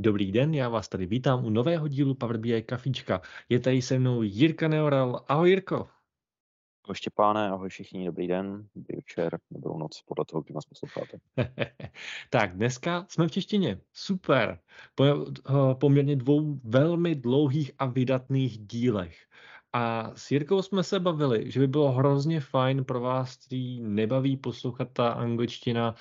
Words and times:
Dobrý 0.00 0.32
den, 0.32 0.54
já 0.54 0.68
vás 0.68 0.88
tady 0.88 1.06
vítám 1.06 1.44
u 1.44 1.50
nového 1.50 1.88
dílu 1.88 2.14
Power 2.14 2.36
BI 2.36 2.62
Kafička. 2.62 3.20
Je 3.48 3.60
tady 3.60 3.82
se 3.82 3.98
mnou 3.98 4.22
Jirka 4.22 4.68
Neoral. 4.68 5.24
Ahoj 5.28 5.50
Jirko. 5.50 5.88
Ahoj 6.84 6.94
Štěpáne, 6.94 7.48
ahoj 7.48 7.68
všichni, 7.68 8.06
dobrý 8.06 8.28
den, 8.28 8.68
dobrý 8.74 8.96
večer, 8.96 9.38
dobrou 9.50 9.78
noc, 9.78 10.02
podle 10.06 10.24
toho, 10.24 10.42
kdy 10.42 10.54
nás 10.54 10.64
posloucháte. 10.64 11.18
tak, 12.30 12.56
dneska 12.56 13.06
jsme 13.08 13.28
v 13.28 13.30
češtině. 13.30 13.80
Super. 13.92 14.58
Po 14.94 15.04
uh, 15.04 15.74
poměrně 15.74 16.16
dvou 16.16 16.60
velmi 16.64 17.14
dlouhých 17.14 17.70
a 17.78 17.86
vydatných 17.86 18.58
dílech. 18.58 19.16
A 19.72 20.12
s 20.14 20.30
Jirkou 20.30 20.62
jsme 20.62 20.82
se 20.82 21.00
bavili, 21.00 21.50
že 21.50 21.60
by 21.60 21.66
bylo 21.66 21.92
hrozně 21.92 22.40
fajn 22.40 22.84
pro 22.84 23.00
vás, 23.00 23.36
který 23.36 23.80
nebaví 23.80 24.36
poslouchat 24.36 24.88
ta 24.92 25.08
angličtina, 25.12 25.94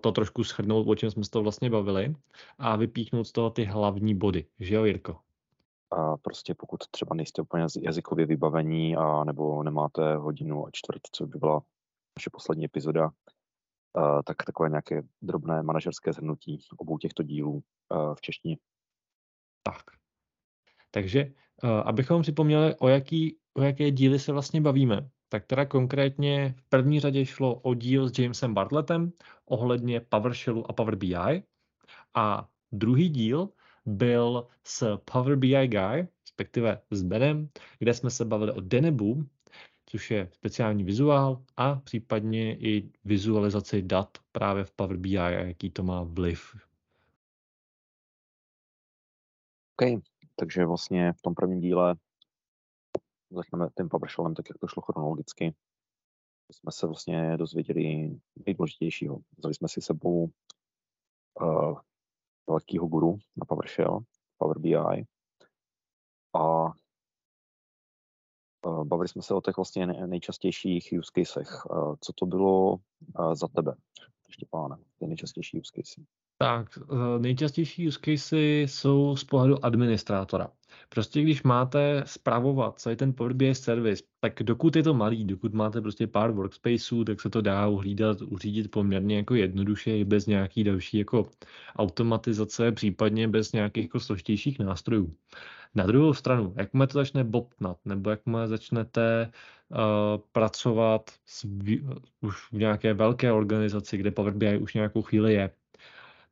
to 0.00 0.12
trošku 0.12 0.44
shrnout, 0.44 0.88
o 0.88 0.94
čem 0.94 1.10
jsme 1.10 1.24
se 1.24 1.30
to 1.30 1.42
vlastně 1.42 1.70
bavili, 1.70 2.16
a 2.58 2.76
vypíchnout 2.76 3.26
z 3.26 3.32
toho 3.32 3.50
ty 3.50 3.64
hlavní 3.64 4.14
body. 4.14 4.46
Že 4.58 4.74
jo, 4.74 4.84
Jirko? 4.84 5.18
A 5.90 6.16
prostě 6.16 6.54
pokud 6.54 6.80
třeba 6.90 7.14
nejste 7.14 7.42
úplně 7.42 7.66
jazykově 7.82 8.26
vybavení 8.26 8.96
a 8.96 9.24
nebo 9.24 9.62
nemáte 9.62 10.16
hodinu 10.16 10.66
a 10.66 10.70
čtvrt, 10.72 11.02
co 11.12 11.26
by 11.26 11.38
byla 11.38 11.62
naše 12.18 12.30
poslední 12.32 12.64
epizoda, 12.64 13.10
tak 14.24 14.36
takové 14.46 14.68
nějaké 14.68 15.02
drobné 15.22 15.62
manažerské 15.62 16.12
zhrnutí 16.12 16.60
obou 16.76 16.98
těchto 16.98 17.22
dílů 17.22 17.62
v 18.14 18.20
češtině. 18.20 18.56
Tak. 19.62 19.82
Takže 20.90 21.32
abychom 21.84 22.22
připomněli, 22.22 22.74
o, 22.78 22.88
jaký, 22.88 23.36
o 23.54 23.62
jaké 23.62 23.90
díly 23.90 24.18
se 24.18 24.32
vlastně 24.32 24.60
bavíme, 24.60 25.10
tak 25.28 25.46
teda 25.46 25.66
konkrétně 25.66 26.54
v 26.58 26.68
první 26.68 27.00
řadě 27.00 27.26
šlo 27.26 27.54
o 27.54 27.74
díl 27.74 28.08
s 28.08 28.18
Jamesem 28.18 28.54
Bartlettem 28.54 29.12
ohledně 29.46 30.00
PowerShellu 30.00 30.70
a 30.70 30.72
Power 30.72 30.96
BI 30.96 31.42
a 32.14 32.48
druhý 32.72 33.08
díl 33.08 33.48
byl 33.86 34.46
s 34.64 34.96
Power 34.96 35.36
BI 35.36 35.68
Guy, 35.68 36.08
respektive 36.22 36.80
s 36.90 37.02
Benem, 37.02 37.48
kde 37.78 37.94
jsme 37.94 38.10
se 38.10 38.24
bavili 38.24 38.52
o 38.52 38.60
Denebu, 38.60 39.26
což 39.86 40.10
je 40.10 40.28
speciální 40.32 40.84
vizuál 40.84 41.44
a 41.56 41.74
případně 41.74 42.56
i 42.56 42.90
vizualizaci 43.04 43.82
dat 43.82 44.18
právě 44.32 44.64
v 44.64 44.72
Power 44.72 44.96
BI 44.96 45.18
a 45.18 45.28
jaký 45.28 45.70
to 45.70 45.82
má 45.82 46.02
vliv. 46.02 46.56
OK, 49.80 50.02
takže 50.36 50.66
vlastně 50.66 51.12
v 51.12 51.22
tom 51.22 51.34
prvním 51.34 51.60
díle 51.60 51.94
začneme 53.30 53.68
tím 53.76 53.88
PowerShellem 53.88 54.34
tak, 54.34 54.48
jak 54.48 54.58
to 54.58 54.66
šlo 54.66 54.82
chronologicky. 54.82 55.54
Jsme 56.52 56.72
se 56.72 56.86
vlastně 56.86 57.36
dozvěděli 57.36 58.16
nejdůležitějšího. 58.46 59.18
Vzali 59.38 59.54
jsme 59.54 59.68
si 59.68 59.80
sebou 59.80 60.30
uh, 61.40 61.78
velkého 62.48 62.86
guru 62.86 63.18
na 63.36 63.44
PowerShell, 63.48 64.00
Power 64.38 64.58
BI. 64.58 64.76
A 66.34 66.72
bavili 68.84 69.08
jsme 69.08 69.22
se 69.22 69.34
o 69.34 69.40
těch 69.40 69.56
vlastně 69.56 69.86
nejčastějších 69.86 70.94
use 70.98 71.10
casech. 71.18 71.48
Co 72.00 72.12
to 72.12 72.26
bylo 72.26 72.76
za 73.32 73.48
tebe, 73.48 73.74
Štěpáne, 74.30 74.76
ty 74.98 75.06
nejčastější 75.06 75.60
use 75.60 75.72
casey? 75.76 76.04
Tak, 76.38 76.78
eh, 76.78 77.18
nejčastější 77.18 77.88
use 77.88 77.98
casey 78.04 78.62
jsou 78.68 79.16
z 79.16 79.24
pohledu 79.24 79.64
administrátora. 79.64 80.48
Prostě 80.88 81.22
když 81.22 81.42
máte 81.42 82.02
zpravovat 82.06 82.78
celý 82.78 82.96
ten 82.96 83.12
Power 83.12 83.32
BI 83.32 83.54
service, 83.54 84.02
tak 84.20 84.42
dokud 84.42 84.76
je 84.76 84.82
to 84.82 84.94
malý, 84.94 85.24
dokud 85.24 85.54
máte 85.54 85.80
prostě 85.80 86.06
pár 86.06 86.30
workspaceů, 86.30 87.04
tak 87.04 87.20
se 87.20 87.30
to 87.30 87.40
dá 87.40 87.66
uhlídat, 87.68 88.22
uřídit 88.22 88.70
poměrně 88.70 89.16
jako 89.16 89.34
jednoduše 89.34 89.98
i 89.98 90.04
bez 90.04 90.26
nějaký 90.26 90.64
další 90.64 90.98
jako 90.98 91.28
automatizace, 91.76 92.72
případně 92.72 93.28
bez 93.28 93.52
nějakých 93.52 93.84
jako 93.84 94.00
složitějších 94.00 94.58
nástrojů. 94.58 95.14
Na 95.74 95.86
druhou 95.86 96.14
stranu, 96.14 96.54
jakmile 96.56 96.86
to 96.86 96.92
začne 96.92 97.24
bobtnat, 97.24 97.78
nebo 97.84 98.10
jakmile 98.10 98.48
začnete 98.48 99.30
uh, 99.70 99.78
pracovat 100.32 101.10
s, 101.24 101.46
už 102.20 102.52
v 102.52 102.52
nějaké 102.52 102.94
velké 102.94 103.32
organizaci, 103.32 103.96
kde 103.96 104.10
Power 104.10 104.34
BI 104.34 104.58
už 104.58 104.74
nějakou 104.74 105.02
chvíli 105.02 105.34
je, 105.34 105.50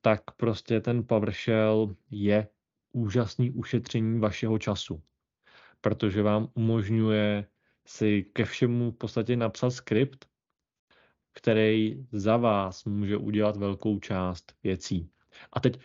tak 0.05 0.31
prostě 0.37 0.81
ten 0.81 1.05
PowerShell 1.05 1.97
je 2.11 2.49
úžasný 2.93 3.51
ušetření 3.51 4.21
vašeho 4.21 4.59
času, 4.59 5.03
protože 5.81 6.23
vám 6.23 6.49
umožňuje 6.55 7.47
si 7.87 8.23
ke 8.33 8.45
všemu 8.45 8.91
v 8.91 8.95
podstatě 8.95 9.37
napsat 9.37 9.71
skript, 9.71 10.29
který 11.33 12.07
za 12.13 12.37
vás 12.37 12.85
může 12.85 13.17
udělat 13.17 13.57
velkou 13.57 13.99
část 13.99 14.53
věcí. 14.63 15.11
A 15.53 15.61
teď 15.61 15.81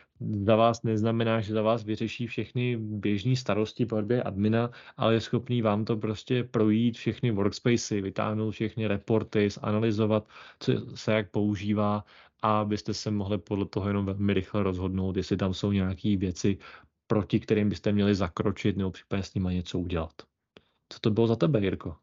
za 0.45 0.55
vás 0.55 0.83
neznamená, 0.83 1.41
že 1.41 1.53
za 1.53 1.61
vás 1.61 1.83
vyřeší 1.83 2.27
všechny 2.27 2.77
běžné 2.77 3.35
starosti 3.35 3.85
Power 3.85 4.27
admina, 4.27 4.71
ale 4.97 5.13
je 5.13 5.21
schopný 5.21 5.61
vám 5.61 5.85
to 5.85 5.97
prostě 5.97 6.43
projít 6.43 6.97
všechny 6.97 7.31
workspacey, 7.31 8.01
vytáhnout 8.01 8.51
všechny 8.51 8.87
reporty, 8.87 9.49
zanalizovat, 9.49 10.27
co 10.59 10.95
se 10.95 11.11
jak 11.11 11.31
používá 11.31 12.03
a 12.41 12.65
byste 12.65 12.93
se 12.93 13.11
mohli 13.11 13.37
podle 13.37 13.65
toho 13.65 13.87
jenom 13.87 14.05
velmi 14.05 14.33
rychle 14.33 14.63
rozhodnout, 14.63 15.17
jestli 15.17 15.37
tam 15.37 15.53
jsou 15.53 15.71
nějaké 15.71 16.17
věci, 16.17 16.57
proti 17.07 17.39
kterým 17.39 17.69
byste 17.69 17.91
měli 17.91 18.15
zakročit 18.15 18.77
nebo 18.77 18.91
případně 18.91 19.23
s 19.23 19.33
nimi 19.33 19.55
něco 19.55 19.79
udělat. 19.79 20.11
Co 20.89 20.99
to 20.99 21.11
bylo 21.11 21.27
za 21.27 21.35
tebe, 21.35 21.59
Jirko? 21.59 21.95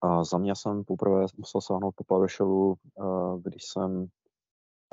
A 0.00 0.24
za 0.24 0.38
mě 0.38 0.52
jsem 0.56 0.84
poprvé 0.84 1.26
musel 1.36 1.60
sáhnout 1.60 1.94
po 1.96 2.04
PowerShellu, 2.04 2.76
eh, 2.98 3.02
když 3.42 3.64
jsem 3.64 4.06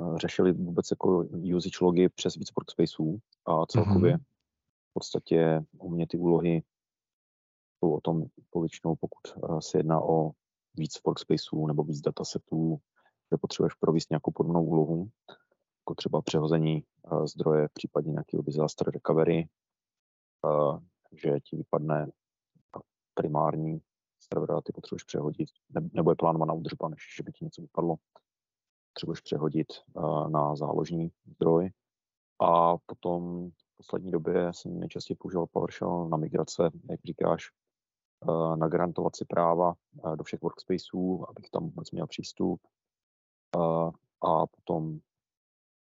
eh, 0.02 0.18
řešili 0.18 0.52
vůbec 0.52 0.90
jako 0.90 1.24
usage 1.56 1.78
logy 1.80 2.08
přes 2.08 2.34
víc 2.34 2.48
workspaceů 2.56 3.18
a 3.46 3.66
celkově 3.66 4.16
mm-hmm. 4.16 4.22
v 4.90 4.92
podstatě 4.92 5.64
u 5.78 5.90
mě 5.90 6.06
ty 6.06 6.16
úlohy 6.16 6.62
jsou 7.78 7.92
o 7.92 8.00
tom 8.00 8.24
povětšinou, 8.50 8.96
pokud 8.96 9.54
eh, 9.56 9.60
se 9.60 9.78
jedná 9.78 10.00
o 10.00 10.30
víc 10.74 11.02
workspaceů 11.06 11.66
nebo 11.66 11.82
víc 11.84 12.00
datasetů, 12.00 12.80
kde 13.32 13.38
potřebuješ 13.38 13.74
provést 13.74 14.10
nějakou 14.10 14.30
podobnou 14.30 14.64
úlohu, 14.64 15.08
jako 15.82 15.94
třeba 15.96 16.22
přehození 16.22 16.84
uh, 17.12 17.26
zdroje, 17.26 17.68
případně 17.74 18.10
nějakého 18.10 18.42
disaster 18.42 18.90
recovery, 18.90 19.48
uh, 20.44 20.78
že 21.12 21.40
ti 21.40 21.56
vypadne 21.56 22.10
primární 23.14 23.80
server 24.20 24.52
a 24.52 24.60
ty 24.60 24.72
potřebuješ 24.72 25.04
přehodit, 25.04 25.48
ne, 25.70 25.88
nebo 25.92 26.10
je 26.10 26.16
plánovaná 26.16 26.52
údržba, 26.52 26.88
než 26.88 27.00
že 27.16 27.22
by 27.22 27.32
ti 27.32 27.44
něco 27.44 27.62
vypadlo. 27.62 27.96
Potřebuješ 28.92 29.20
přehodit 29.20 29.68
uh, 29.94 30.30
na 30.30 30.56
záložní 30.56 31.12
zdroj. 31.26 31.70
A 32.38 32.76
potom 32.86 33.50
v 33.50 33.76
poslední 33.76 34.10
době 34.10 34.52
jsem 34.52 34.80
nejčastěji 34.80 35.16
používal 35.16 35.46
PowerShell 35.46 36.08
na 36.08 36.16
migrace, 36.16 36.70
jak 36.90 37.00
říkáš, 37.04 37.44
na 38.54 38.68
garantovat 38.68 39.16
si 39.16 39.24
práva 39.24 39.74
do 40.16 40.24
všech 40.24 40.42
workspaceů, 40.42 41.30
abych 41.30 41.50
tam 41.50 41.64
vůbec 41.64 41.90
měl 41.90 42.06
přístup, 42.06 42.60
a 44.22 44.46
potom 44.46 45.00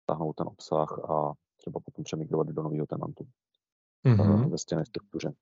stáhnout 0.03 0.33
ten 0.33 0.47
obsah 0.47 0.99
a 1.09 1.33
třeba 1.57 1.79
potom 1.79 2.03
přemigrovat 2.03 2.47
do 2.47 2.63
nového 2.63 2.85
tenantu 2.85 3.27
mm-hmm. 4.05 4.49
ve 4.49 4.57
stejné 4.57 4.85
struktuře. 4.85 5.33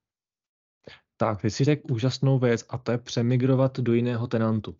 Tak, 1.17 1.43
vy 1.43 1.51
si 1.51 1.63
řekl 1.63 1.93
úžasnou 1.93 2.39
věc 2.39 2.65
a 2.69 2.77
to 2.77 2.91
je 2.91 2.97
přemigrovat 2.97 3.79
do 3.79 3.93
jiného 3.93 4.27
tenantu. 4.27 4.75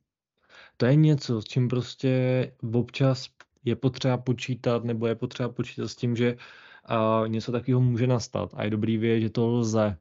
To 0.77 0.85
je 0.85 0.95
něco, 0.95 1.41
s 1.41 1.45
čím 1.45 1.67
prostě 1.67 2.51
občas 2.73 3.29
je 3.63 3.75
potřeba 3.75 4.17
počítat, 4.17 4.83
nebo 4.83 5.07
je 5.07 5.15
potřeba 5.15 5.49
počítat 5.49 5.87
s 5.87 5.95
tím, 5.95 6.15
že 6.15 6.35
uh, 6.35 7.27
něco 7.27 7.51
takového 7.51 7.81
může 7.81 8.07
nastat 8.07 8.53
a 8.53 8.63
je 8.63 8.69
dobrý 8.69 8.97
vědět, 8.97 9.21
že 9.21 9.29
to 9.29 9.47
lze. 9.47 9.97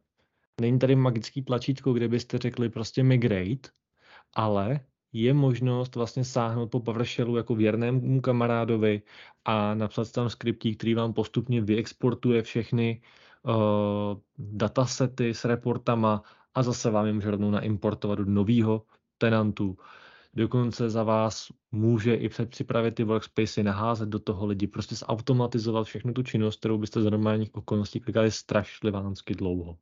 Není 0.61 0.79
tady 0.79 0.97
magický 0.97 1.43
tlačítko, 1.43 1.93
kde 1.93 2.09
byste 2.09 2.39
řekli 2.39 2.69
prostě 2.69 3.03
migrate, 3.03 3.71
ale 4.35 4.81
je 5.13 5.35
možnost 5.35 5.97
vlastně 5.97 6.25
sáhnout 6.25 6.71
po 6.71 6.81
PowerShellu 6.81 7.37
jako 7.37 7.55
věrnému 7.55 8.21
kamarádovi 8.21 9.03
a 9.45 9.75
napsat 9.75 10.13
tam 10.13 10.31
skriptí, 10.31 10.77
který 10.77 10.95
vám 10.95 11.13
postupně 11.13 11.61
vyexportuje 11.61 12.43
všechny 12.43 13.01
uh, 13.43 13.55
datasety 14.39 15.35
s 15.35 15.45
reportama 15.45 16.23
a 16.55 16.63
zase 16.63 16.91
vám 16.91 17.07
je 17.07 17.13
může 17.13 17.31
rovnou 17.31 17.51
naimportovat 17.51 18.19
do 18.19 18.25
nového 18.25 18.83
tenantu. 19.19 19.79
Dokonce 20.35 20.91
za 20.91 21.03
vás 21.03 21.53
může 21.73 22.15
i 22.15 22.29
předpřipravit 22.29 22.95
ty 22.95 23.05
workspacey, 23.05 23.65
naházet 23.65 24.09
do 24.09 24.19
toho 24.19 24.47
lidi, 24.47 24.67
prostě 24.67 24.95
zautomatizovat 24.95 25.87
všechnu 25.87 26.13
tu 26.13 26.23
činnost, 26.23 26.59
kterou 26.59 26.79
byste 26.79 27.03
za 27.03 27.11
normálních 27.11 27.55
okolností 27.55 28.01
klikali 28.01 28.31
strašlivánsky 28.31 29.35
dlouho. 29.35 29.79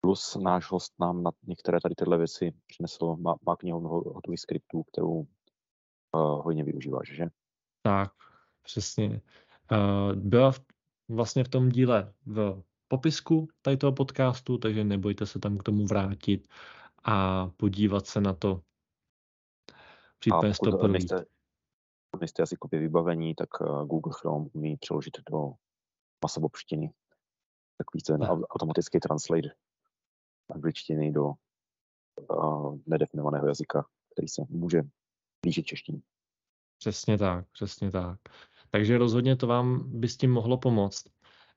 Plus 0.00 0.36
náš 0.36 0.70
host 0.70 0.94
nám 1.00 1.22
na 1.22 1.30
některé 1.46 1.80
tady 1.80 1.94
tyhle 1.94 2.18
věci 2.18 2.52
přinesl, 2.66 3.16
má, 3.16 3.36
má 3.46 3.56
knihu 3.56 3.80
mnoho 3.80 4.12
hotových 4.12 4.40
skriptů, 4.40 4.82
kterou 4.82 5.12
uh, 5.12 5.26
hodně 6.44 6.64
využíváš, 6.64 7.16
že? 7.16 7.26
Tak, 7.82 8.12
přesně. 8.62 9.20
Uh, 9.72 10.14
byla 10.14 10.52
v, 10.52 10.60
vlastně 11.08 11.44
v 11.44 11.48
tom 11.48 11.68
díle 11.68 12.14
v 12.26 12.62
popisku 12.88 13.48
tady 13.62 13.76
toho 13.76 13.92
podcastu, 13.92 14.58
takže 14.58 14.84
nebojte 14.84 15.26
se 15.26 15.38
tam 15.38 15.58
k 15.58 15.62
tomu 15.62 15.86
vrátit 15.86 16.48
a 17.04 17.46
podívat 17.56 18.06
se 18.06 18.20
na 18.20 18.32
to. 18.32 18.62
Případně 20.18 20.50
a 20.50 20.70
pokud 20.70 20.86
nejste, 20.86 21.24
nejste 22.20 22.42
jazykově 22.42 22.80
vybavení, 22.80 23.34
tak 23.34 23.60
uh, 23.60 23.86
Google 23.86 24.12
Chrome 24.20 24.48
umí 24.52 24.76
přeložit 24.76 25.16
do 25.30 25.52
masovopštiny 26.24 26.92
takový 27.78 28.02
ten 28.02 28.20
Tak. 28.20 28.30
automatický 28.30 29.00
translate 29.00 29.48
angličtiny 30.50 31.12
do 31.12 31.32
uh, 32.30 32.78
nedefinovaného 32.86 33.46
jazyka, 33.48 33.86
který 34.12 34.28
se 34.28 34.42
může 34.48 34.82
blížit 35.42 35.66
češtině. 35.66 36.00
Přesně 36.78 37.18
tak, 37.18 37.46
přesně 37.52 37.90
tak. 37.90 38.18
Takže 38.70 38.98
rozhodně 38.98 39.36
to 39.36 39.46
vám 39.46 40.00
by 40.00 40.08
s 40.08 40.16
tím 40.16 40.32
mohlo 40.32 40.58
pomoct. 40.58 41.06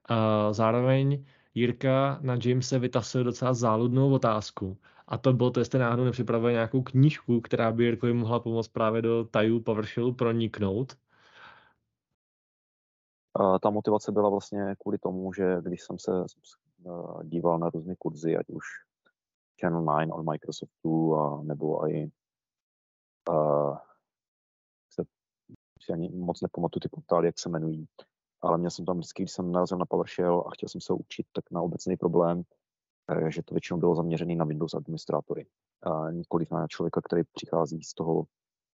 A 0.09 0.53
zároveň 0.53 1.25
Jirka 1.53 2.19
na 2.21 2.37
Jamese 2.45 2.79
vytasil 2.79 3.23
docela 3.23 3.53
záludnou 3.53 4.13
otázku. 4.13 4.77
A 5.07 5.17
to 5.17 5.33
bylo, 5.33 5.51
to 5.51 5.59
jestli 5.59 5.79
náhodou 5.79 6.03
nepřipravuje 6.03 6.53
nějakou 6.53 6.81
knížku, 6.81 7.41
která 7.41 7.71
by 7.71 7.83
Jirkovi 7.83 8.13
mohla 8.13 8.39
pomoct 8.39 8.67
právě 8.67 9.01
do 9.01 9.25
tajů 9.25 9.59
PowerShellu 9.59 10.13
proniknout. 10.13 10.97
Uh, 13.39 13.57
ta 13.59 13.69
motivace 13.69 14.11
byla 14.11 14.29
vlastně 14.29 14.75
kvůli 14.79 14.97
tomu, 14.97 15.33
že 15.33 15.57
když 15.61 15.81
jsem 15.81 15.99
se 15.99 16.11
uh, 16.11 16.25
díval 17.23 17.59
na 17.59 17.69
různé 17.69 17.95
kurzy, 17.99 18.37
ať 18.37 18.49
už 18.49 18.63
Channel 19.61 19.85
9 19.85 20.11
od 20.13 20.23
Microsoftu, 20.23 21.15
a, 21.15 21.43
nebo 21.43 21.89
i 21.89 22.11
uh, 23.29 23.77
se, 24.93 25.03
si 25.81 25.93
ani 25.93 26.09
moc 26.09 26.41
nepamatuju 26.41 26.81
ty 26.81 26.89
portály, 26.89 27.25
jak 27.27 27.39
se 27.39 27.49
jmenují, 27.49 27.87
ale 28.41 28.57
měl 28.57 28.71
jsem 28.71 28.85
tam 28.85 28.97
vždycky, 28.97 29.23
když 29.23 29.31
jsem 29.31 29.51
narazil 29.51 29.77
na 29.77 29.85
PowerShell 29.85 30.43
a 30.47 30.51
chtěl 30.51 30.69
jsem 30.69 30.81
se 30.81 30.93
učit, 30.93 31.27
tak 31.31 31.51
na 31.51 31.61
obecný 31.61 31.97
problém, 31.97 32.43
eh, 33.11 33.31
že 33.31 33.43
to 33.43 33.53
většinou 33.53 33.79
bylo 33.79 33.95
zaměřené 33.95 34.35
na 34.35 34.45
Windows 34.45 34.73
administrátory. 34.73 35.47
A 35.83 36.11
nikoliv 36.11 36.51
na 36.51 36.67
člověka, 36.67 37.01
který 37.01 37.21
přichází 37.33 37.83
z 37.83 37.93
toho 37.93 38.23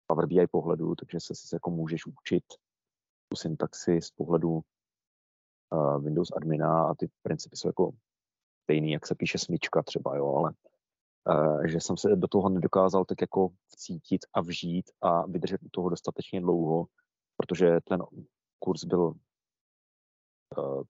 Power 0.07 0.27
BI 0.27 0.47
pohledu, 0.47 0.95
takže 0.95 1.21
se 1.21 1.35
si 1.35 1.55
jako 1.55 1.71
můžeš 1.71 2.07
učit 2.07 2.45
tu 3.29 3.37
syntaxi 3.37 4.03
z 4.03 4.11
pohledu 4.11 4.61
uh, 5.71 6.05
Windows 6.05 6.29
admina 6.37 6.83
a 6.83 6.95
ty 6.95 7.11
principy 7.23 7.57
jsou 7.57 7.69
jako 7.69 7.91
stejný, 8.63 8.93
jak 8.93 9.07
se 9.07 9.15
píše 9.15 9.39
smyčka 9.39 9.83
třeba, 9.83 10.17
jo, 10.17 10.35
ale 10.35 10.53
uh, 11.31 11.67
že 11.67 11.81
jsem 11.81 11.97
se 11.97 12.17
do 12.17 12.29
toho 12.29 12.49
nedokázal 12.49 13.05
tak 13.05 13.21
jako 13.21 13.49
vcítit 13.69 14.21
a 14.35 14.41
vžít 14.41 14.91
a 15.01 15.27
vydržet 15.27 15.63
u 15.63 15.69
toho 15.71 15.89
dostatečně 15.89 16.41
dlouho, 16.41 16.87
protože 17.37 17.79
ten 17.85 18.03
kurz 18.59 18.85
byl 18.85 19.03
uh, 20.59 20.83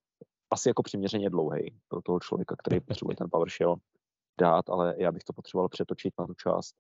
asi 0.51 0.69
jako 0.69 0.83
přiměřeně 0.83 1.31
dlouhý 1.31 1.81
pro 1.89 2.03
toho 2.03 2.21
člověka, 2.21 2.57
který 2.59 2.81
potřebuje 2.81 3.17
ten 3.17 3.29
PowerShell 3.31 3.77
dát, 4.41 4.69
ale 4.69 4.95
já 4.99 5.13
bych 5.13 5.25
to 5.25 5.33
potřeboval 5.33 5.69
přetočit 5.69 6.15
na 6.19 6.27
tu 6.27 6.35
část, 6.35 6.77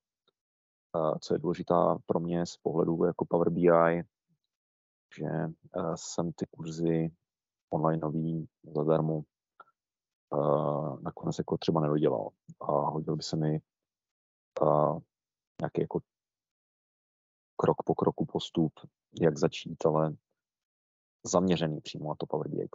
uh, 0.97 1.19
co 1.21 1.35
je 1.35 1.39
důležitá 1.39 1.99
pro 2.07 2.21
mě 2.21 2.47
z 2.47 2.57
pohledu 2.57 3.05
jako 3.05 3.25
Power 3.29 3.51
BI, 3.51 4.03
že 5.17 5.25
uh, 5.77 5.95
jsem 5.95 6.33
ty 6.33 6.47
kurzy 6.51 7.11
online 7.71 8.01
nový 8.03 8.49
zadarmo 8.75 9.23
uh, 10.31 11.01
nakonec 11.03 11.39
jako 11.39 11.59
třeba 11.59 11.81
nedodělal 11.81 12.29
a 12.61 12.73
hodil 12.73 13.17
by 13.17 13.23
se 13.23 13.37
mi 13.37 13.61
uh, 14.63 14.99
nějaký 15.61 15.81
jako 15.81 16.01
krok 17.57 17.83
po 17.85 17.95
kroku 17.95 18.27
postup, 18.27 18.73
jak 19.21 19.39
začít, 19.39 19.87
ale 19.87 20.17
zaměřený 21.27 21.81
přímo 21.81 22.09
na 22.09 22.15
to 22.15 22.27
Power 22.27 22.49
BI. 22.49 22.69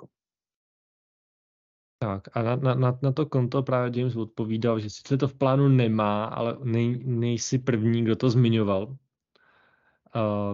Tak 2.00 2.38
a 2.38 2.42
na, 2.42 2.56
na, 2.56 3.00
na, 3.02 3.12
to 3.12 3.26
konto 3.26 3.64
právě 3.64 4.00
James 4.00 4.16
odpovídal, 4.16 4.80
že 4.80 4.90
sice 4.90 5.18
to 5.18 5.28
v 5.28 5.34
plánu 5.34 5.68
nemá, 5.68 6.26
ale 6.26 6.58
nej, 6.64 7.04
nejsi 7.06 7.60
první, 7.60 8.04
kdo 8.04 8.16
to 8.16 8.30
zmiňoval. 8.30 8.88
Uh, 8.88 8.98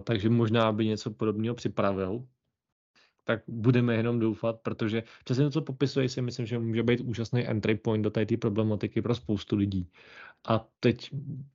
takže 0.04 0.30
možná 0.30 0.72
by 0.72 0.86
něco 0.86 1.12
podobného 1.12 1.56
připravil. 1.56 2.28
Tak 3.28 3.44
budeme 3.48 3.96
jenom 3.96 4.20
doufat, 4.20 4.60
protože 4.64 5.04
přesně 5.24 5.44
to, 5.44 5.50
co 5.52 5.62
popisuje, 5.62 6.10
si 6.10 6.22
myslím, 6.22 6.46
že 6.46 6.60
může 6.60 6.84
být 6.84 7.02
úžasný 7.02 7.48
entry 7.48 7.76
point 7.76 8.04
do 8.04 8.10
té 8.10 8.26
problematiky 8.38 9.02
pro 9.02 9.16
spoustu 9.16 9.56
lidí. 9.56 9.90
A 10.48 10.68
teď 10.80 11.12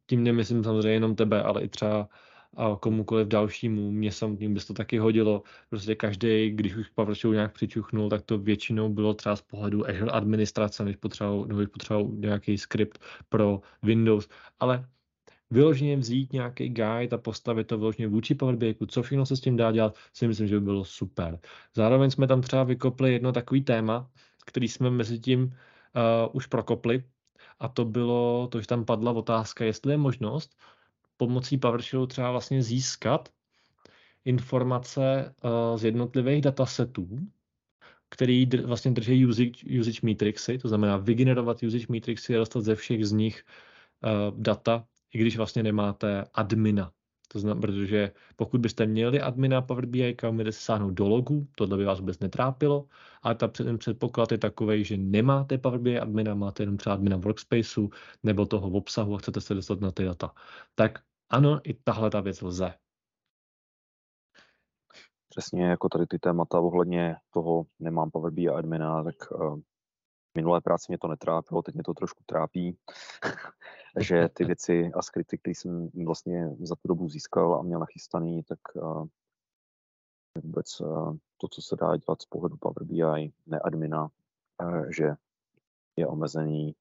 tím 0.07 0.25
nemyslím 0.25 0.65
samozřejmě 0.65 0.91
jenom 0.91 1.15
tebe, 1.15 1.43
ale 1.43 1.63
i 1.63 1.69
třeba 1.69 2.09
a 2.57 2.77
komukoliv 2.81 3.29
dalšímu. 3.29 3.91
Mě 3.91 4.13
samotným 4.13 4.55
by 4.55 4.61
to 4.61 4.75
taky 4.75 4.99
hodilo. 4.99 5.43
Prostě 5.71 5.95
každý, 5.95 6.51
když 6.51 6.77
už 6.77 6.89
PowerShell 6.89 7.35
nějak 7.35 7.53
přičuchnul, 7.53 8.09
tak 8.11 8.23
to 8.23 8.39
většinou 8.39 8.89
bylo 8.89 9.15
třeba 9.15 9.37
z 9.37 9.43
pohledu 9.43 9.89
Azure 9.89 10.11
administrace, 10.11 10.85
než 10.85 10.97
potřeboval, 10.97 11.45
nebo 11.45 11.67
potřeboval 11.67 12.09
nějaký 12.13 12.59
skript 12.59 12.99
pro 13.29 13.61
Windows. 13.83 14.29
Ale 14.61 14.85
vyloženě 15.53 15.97
vzít 15.97 16.33
nějaký 16.33 16.69
guide 16.69 17.17
a 17.17 17.19
postavit 17.19 17.67
to 17.67 17.79
vyloženě 17.79 18.09
vůči 18.09 18.35
Power 18.35 18.57
BI, 18.57 18.77
co 18.89 19.03
všechno 19.03 19.27
se 19.27 19.37
s 19.37 19.41
tím 19.41 19.57
dá 19.57 19.73
dělat, 19.73 19.97
si 20.13 20.29
myslím, 20.29 20.49
že 20.49 20.61
by 20.61 20.65
bylo 20.65 20.85
super. 20.85 21.39
Zároveň 21.75 22.11
jsme 22.11 22.27
tam 22.27 22.41
třeba 22.41 22.65
vykopli 22.65 23.13
jedno 23.13 23.33
takový 23.33 23.63
téma, 23.63 24.11
který 24.47 24.69
jsme 24.69 24.91
mezi 24.91 25.19
tím 25.19 25.43
uh, 25.43 25.51
už 26.33 26.47
prokopli, 26.47 27.05
a 27.61 27.69
to 27.69 27.85
bylo, 27.85 28.49
to, 28.53 28.61
že 28.61 28.67
tam 28.67 28.85
padla 28.85 29.13
otázka, 29.13 29.65
jestli 29.65 29.93
je 29.93 29.97
možnost 29.97 30.57
pomocí 31.17 31.59
PowerShellu 31.59 32.07
třeba 32.07 32.31
vlastně 32.31 32.63
získat 32.63 33.29
informace 34.25 35.35
uh, 35.45 35.79
z 35.79 35.85
jednotlivých 35.85 36.43
datasetů, 36.43 37.19
který 38.09 38.47
dr- 38.47 38.67
vlastně 38.67 38.91
drží 38.91 39.27
usage, 39.27 39.81
usage 39.81 40.01
matrixy, 40.03 40.59
to 40.59 40.69
znamená 40.69 40.97
vygenerovat 40.97 41.63
usage 41.63 41.87
matrixy 41.89 42.37
a 42.37 42.39
dostat 42.39 42.61
ze 42.61 42.75
všech 42.75 43.07
z 43.07 43.13
nich 43.13 43.45
uh, 44.05 44.41
data, 44.41 44.87
i 45.13 45.19
když 45.19 45.37
vlastně 45.37 45.63
nemáte 45.63 46.25
admina. 46.35 46.93
To 47.33 47.39
znamená, 47.39 47.61
protože 47.61 48.13
pokud 48.37 48.61
byste 48.61 48.87
měli 48.87 49.21
admina 49.21 49.63
Power 49.63 49.87
BI, 49.87 50.17
můžete 50.31 50.53
se 50.53 50.61
sáhnout 50.61 50.91
do 50.91 51.09
logu, 51.09 51.47
tohle 51.55 51.77
by 51.77 51.85
vás 51.85 52.01
vůbec 52.01 52.19
netrápilo, 52.19 52.87
ale 53.23 53.35
ta 53.35 53.49
ten 53.49 53.79
předpoklad 53.79 54.33
je 54.33 54.39
takový, 54.39 54.85
že 54.85 54.97
nemáte 54.97 55.59
Power 55.59 55.81
BI 55.81 56.01
admina, 56.01 56.35
máte 56.35 56.63
jenom 56.63 56.77
třeba 56.77 56.95
admina 56.95 57.17
workspaceu 57.17 57.91
nebo 58.23 58.47
toho 58.47 58.71
v 58.71 58.77
obsahu 58.77 59.15
a 59.15 59.19
chcete 59.19 59.41
se 59.41 59.55
dostat 59.55 59.81
na 59.81 59.91
ty 59.91 60.05
data. 60.05 60.35
Tak 60.75 60.99
ano, 61.31 61.61
i 61.65 61.75
tahle 61.75 62.11
ta 62.11 62.21
věc 62.21 62.43
lze. 62.43 62.75
Přesně 65.29 65.65
jako 65.65 65.89
tady 65.89 66.07
ty 66.07 66.19
témata 66.19 66.61
ohledně 66.61 67.17
toho 67.31 67.65
nemám 67.79 68.11
Power 68.11 68.33
BI 68.33 68.49
admina, 68.49 69.05
tak 69.05 69.31
uh, 69.31 69.59
minulé 70.37 70.61
práci 70.61 70.85
mě 70.89 70.99
to 70.99 71.09
netrápilo, 71.09 71.63
teď 71.63 71.75
mě 71.75 71.83
to 71.83 71.95
trošku 71.95 72.23
trápí, 72.27 72.77
že 74.01 74.29
ty 74.29 74.45
věci 74.45 74.93
a 74.95 75.03
skryty, 75.03 75.39
které 75.39 75.55
jsem 75.55 75.91
vlastně 76.05 76.57
za 76.61 76.77
tu 76.77 76.89
dobu 76.89 77.09
získal 77.09 77.55
a 77.55 77.63
měl 77.63 77.81
nachystaný, 77.81 78.43
tak 78.43 78.59
uh, 78.75 79.07
vůbec 80.43 80.81
uh, 80.81 81.17
to, 81.37 81.49
co 81.49 81.63
se 81.63 81.77
dá 81.77 81.97
dělat 81.97 82.23
z 82.23 82.27
pohledu 82.27 82.57
Power 82.57 82.85
BI, 82.85 83.33
neadmina, 83.47 84.09
uh, 84.63 84.91
že 84.97 85.15
je 85.97 86.07
omezený, 86.07 86.75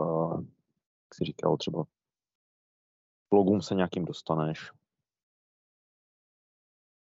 uh, 0.00 0.40
jak 0.40 1.14
si 1.14 1.24
říkal, 1.24 1.56
třeba 1.56 1.84
logům 3.32 3.62
se 3.62 3.74
nějakým 3.74 4.04
dostaneš. 4.04 4.72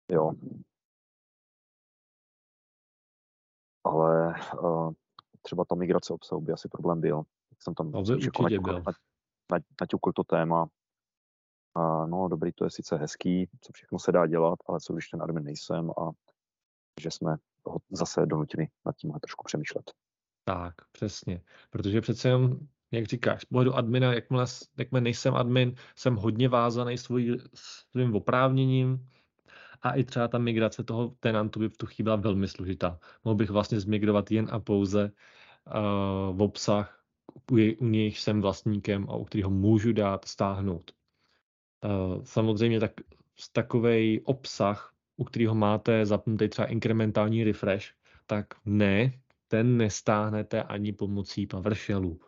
Jo. 0.09 0.33
Ale 3.85 4.35
uh, 4.63 4.93
třeba 5.43 5.65
ta 5.65 5.75
migrace 5.75 6.13
obsahu 6.13 6.41
by 6.41 6.53
asi 6.53 6.69
problém 6.69 7.01
byl. 7.01 7.25
Jsem 7.59 7.75
tam 7.75 7.91
no, 7.91 8.03
jako 8.25 8.43
naťukl, 8.43 8.83
na, 9.53 9.59
naťukl 9.81 10.13
to 10.13 10.25
téma. 10.25 10.67
Uh, 11.77 12.07
no 12.07 12.29
dobrý, 12.29 12.53
to 12.53 12.65
je 12.65 12.71
sice 12.71 12.97
hezký, 12.97 13.49
co 13.61 13.73
všechno 13.73 13.99
se 13.99 14.13
dá 14.13 14.27
dělat, 14.27 14.59
ale 14.69 14.81
co 14.81 14.93
když 14.93 15.09
ten 15.09 15.23
admin 15.23 15.45
nejsem 15.45 15.91
a 15.91 16.11
že 17.01 17.11
jsme 17.11 17.37
ho 17.67 17.79
zase 17.91 18.27
donutili 18.27 18.67
nad 18.87 18.97
tímhle 18.97 19.21
trošku 19.21 19.45
přemýšlet. 19.45 19.91
Tak, 20.45 20.75
přesně. 20.93 21.43
Protože 21.71 22.01
přece 22.01 22.29
jenom 22.29 22.59
jak 22.93 23.07
říkáš, 23.07 23.43
z 23.43 23.45
pohledu 23.45 23.75
admina, 23.75 24.13
jakmile, 24.13 24.45
jakmile 24.79 25.01
nejsem 25.01 25.35
admin, 25.35 25.75
jsem 25.97 26.17
hodně 26.17 26.49
vázaný 26.49 26.99
svůj, 26.99 27.39
svým 27.55 28.15
oprávněním 28.15 29.09
a 29.83 29.93
i 29.93 30.05
třeba 30.05 30.29
ta 30.29 30.39
migrace 30.39 30.85
toho 30.85 31.09
tenantu 31.21 31.61
by 31.61 31.69
v 31.69 31.77
tu 31.77 31.87
chvíli 31.87 32.05
byla 32.05 32.17
velmi 32.17 32.49
složitá. 32.49 32.99
Mohl 33.25 33.35
bych 33.35 33.51
vlastně 33.51 33.81
zmigrovat 33.81 34.31
jen 34.31 34.49
a 34.51 34.61
pouze 34.61 35.05
uh, 35.67 36.37
v 36.37 36.43
obsah, 36.43 36.96
u, 37.51 37.55
u 37.79 37.87
nějž 37.87 38.21
jsem 38.21 38.41
vlastníkem 38.41 39.07
a 39.11 39.17
u 39.17 39.25
kterého 39.25 39.51
můžu 39.51 39.93
dát 39.93 40.25
stáhnout. 40.25 40.91
Uh, 41.85 42.25
samozřejmě 42.25 42.81
tak, 42.81 42.93
takový 43.53 44.21
obsah, 44.21 44.95
u 45.17 45.25
kterého 45.25 45.55
máte 45.55 46.07
zapnutý 46.07 46.49
třeba 46.49 46.67
inkrementální 46.69 47.45
refresh, 47.45 47.87
tak 48.27 48.47
ne, 48.65 49.13
ten 49.49 49.77
nestáhnete 49.77 50.63
ani 50.63 50.93
pomocí 50.93 51.47
PowerShellu. 51.47 52.21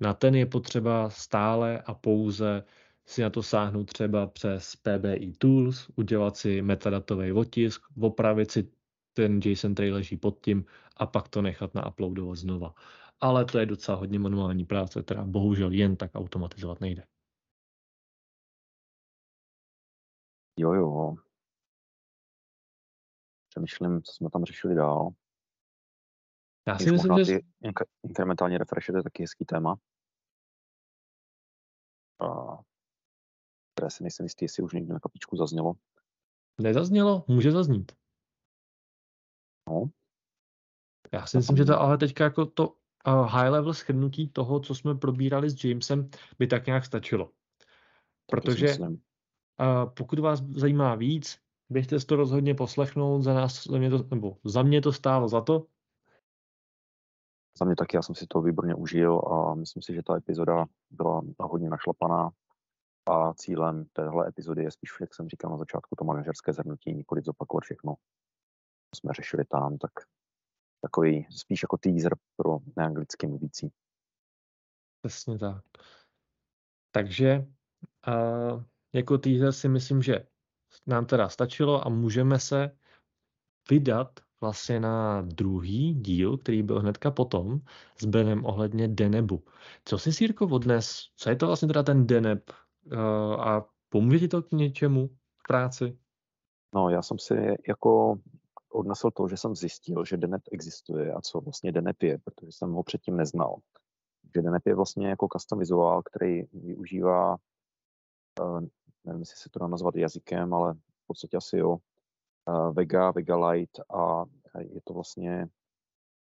Na 0.00 0.14
ten 0.14 0.34
je 0.34 0.46
potřeba 0.46 1.10
stále 1.10 1.80
a 1.80 1.94
pouze 1.94 2.64
si 3.06 3.22
na 3.22 3.30
to 3.30 3.42
sáhnout 3.42 3.84
třeba 3.84 4.26
přes 4.26 4.76
PBI 4.76 5.32
Tools, 5.38 5.90
udělat 5.96 6.36
si 6.36 6.62
metadatový 6.62 7.32
otisk, 7.32 7.82
opravit 8.00 8.50
si 8.50 8.70
ten 9.12 9.40
JSON, 9.44 9.74
který 9.74 9.90
leží 9.90 10.16
pod 10.16 10.40
tím 10.40 10.64
a 10.96 11.06
pak 11.06 11.28
to 11.28 11.42
nechat 11.42 11.74
na 11.74 11.88
uploadovat 11.88 12.36
znova. 12.36 12.74
Ale 13.20 13.44
to 13.44 13.58
je 13.58 13.66
docela 13.66 13.98
hodně 13.98 14.18
manuální 14.18 14.64
práce, 14.64 15.02
která 15.02 15.24
bohužel 15.24 15.72
jen 15.72 15.96
tak 15.96 16.10
automatizovat 16.14 16.80
nejde. 16.80 17.06
Jo, 20.56 20.72
jo. 20.72 21.14
Přemýšlím, 23.48 24.02
co 24.02 24.12
jsme 24.12 24.30
tam 24.30 24.44
řešili 24.44 24.74
dál. 24.74 25.10
Já 26.68 26.78
si 26.78 26.84
Když 26.84 26.92
myslím, 26.92 27.24
že... 27.24 27.24
ty 27.24 27.46
inkrementální 28.02 28.58
refreshy, 28.58 28.92
to 28.92 28.98
je 28.98 29.02
taky 29.02 29.22
hezký 29.22 29.44
téma. 29.44 29.76
A, 32.20 32.58
které 33.74 33.90
si 33.90 34.02
nejsem 34.02 34.24
jistý, 34.24 34.44
jestli 34.44 34.62
už 34.62 34.72
někdy 34.72 34.92
na 34.92 35.00
kapíčku 35.00 35.36
zaznělo. 35.36 35.72
Nezaznělo? 36.60 37.24
Může 37.28 37.50
zaznít. 37.50 37.92
No, 39.68 39.90
Já 41.12 41.26
si 41.26 41.36
myslím, 41.36 41.56
že 41.56 41.64
to 41.64 41.80
ale 41.80 41.98
teďka 41.98 42.24
jako 42.24 42.46
to 42.46 42.79
high 43.06 43.48
level 43.50 43.72
shrnutí 43.72 44.28
toho, 44.28 44.60
co 44.60 44.74
jsme 44.74 44.94
probírali 44.94 45.50
s 45.50 45.64
Jamesem, 45.64 46.10
by 46.38 46.46
tak 46.46 46.66
nějak 46.66 46.84
stačilo. 46.84 47.30
Protože 48.26 48.78
uh, 48.78 48.86
pokud 49.94 50.18
vás 50.18 50.40
zajímá 50.42 50.94
víc, 50.94 51.38
běžte 51.70 52.00
si 52.00 52.06
to 52.06 52.16
rozhodně 52.16 52.54
poslechnout, 52.54 53.22
za 53.22 53.34
nás, 53.34 53.66
za 53.66 53.78
mě 53.78 53.90
to, 53.90 54.04
nebo 54.10 54.36
za 54.44 54.62
mě 54.62 54.80
to 54.80 54.92
stálo 54.92 55.28
za 55.28 55.40
to. 55.40 55.66
Za 57.58 57.64
mě 57.64 57.76
taky, 57.76 57.96
já 57.96 58.02
jsem 58.02 58.14
si 58.14 58.26
to 58.26 58.42
výborně 58.42 58.74
užil 58.74 59.18
a 59.18 59.54
myslím 59.54 59.82
si, 59.82 59.94
že 59.94 60.02
ta 60.02 60.16
epizoda 60.16 60.66
byla 60.90 61.22
hodně 61.40 61.70
našlapaná 61.70 62.30
a 63.06 63.34
cílem 63.34 63.84
téhle 63.92 64.28
epizody 64.28 64.62
je 64.62 64.70
spíš, 64.70 64.90
jak 65.00 65.14
jsem 65.14 65.28
říkal 65.28 65.50
na 65.50 65.56
začátku, 65.56 65.96
to 65.96 66.04
manažerské 66.04 66.52
zhrnutí, 66.52 66.94
nikoli 66.94 67.22
zopakovat 67.22 67.64
všechno, 67.64 67.94
co 68.94 68.98
jsme 69.00 69.12
řešili 69.14 69.44
tam, 69.44 69.78
tak 69.78 69.90
takový 70.80 71.26
spíš 71.30 71.62
jako 71.62 71.76
teaser 71.76 72.16
pro 72.36 72.58
neanglicky 72.76 73.26
mluvící. 73.26 73.72
Přesně 75.02 75.38
tak. 75.38 75.64
Takže 76.90 77.46
uh, 78.08 78.62
jako 78.92 79.18
teaser 79.18 79.52
si 79.52 79.68
myslím, 79.68 80.02
že 80.02 80.26
nám 80.86 81.06
teda 81.06 81.28
stačilo 81.28 81.86
a 81.86 81.88
můžeme 81.88 82.38
se 82.38 82.76
vydat 83.70 84.20
vlastně 84.40 84.80
na 84.80 85.20
druhý 85.20 85.94
díl, 85.94 86.38
který 86.38 86.62
byl 86.62 86.80
hnedka 86.80 87.10
potom, 87.10 87.60
s 88.00 88.04
Benem 88.04 88.44
ohledně 88.44 88.88
Denebu. 88.88 89.44
Co 89.84 89.98
si, 89.98 90.12
Sírko, 90.12 90.46
odnes? 90.46 91.10
Co 91.16 91.30
je 91.30 91.36
to 91.36 91.46
vlastně 91.46 91.68
teda 91.68 91.82
ten 91.82 92.06
Deneb? 92.06 92.50
Uh, 92.92 93.00
a 93.40 93.66
pomůže 93.88 94.18
ti 94.18 94.28
to 94.28 94.42
k 94.42 94.52
něčemu 94.52 95.08
v 95.08 95.42
práci? 95.48 95.98
No, 96.74 96.90
já 96.90 97.02
jsem 97.02 97.18
si 97.18 97.34
jako 97.68 98.18
odnesl 98.72 99.10
to, 99.10 99.28
že 99.28 99.36
jsem 99.36 99.54
zjistil, 99.56 100.04
že 100.04 100.16
Denep 100.16 100.42
existuje 100.52 101.12
a 101.12 101.20
co 101.20 101.40
vlastně 101.40 101.72
Denep 101.72 102.02
je, 102.02 102.18
protože 102.18 102.52
jsem 102.52 102.72
ho 102.72 102.82
předtím 102.82 103.16
neznal. 103.16 103.56
Že 104.34 104.42
Denep 104.42 104.66
je 104.66 104.74
vlastně 104.74 105.08
jako 105.08 105.28
custom 105.32 105.58
vizuál, 105.58 106.02
který 106.02 106.42
využívá, 106.42 107.36
uh, 108.40 108.60
nevím, 109.04 109.20
jestli 109.20 109.36
se 109.36 109.50
to 109.50 109.58
dá 109.58 109.66
nazvat 109.66 109.96
jazykem, 109.96 110.54
ale 110.54 110.74
v 110.74 111.06
podstatě 111.06 111.36
asi 111.36 111.56
jo, 111.56 111.70
uh, 112.48 112.72
Vega, 112.72 113.10
Vega 113.10 113.48
Light 113.48 113.80
a 113.94 114.24
je 114.58 114.80
to 114.84 114.94
vlastně 114.94 115.46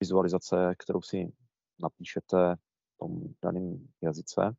vizualizace, 0.00 0.75
kterou 0.78 1.02
si 1.02 1.33
napíšete 1.80 2.57
v 2.95 2.99
tom 2.99 3.21
daném 3.42 3.88
jazyce 4.02 4.54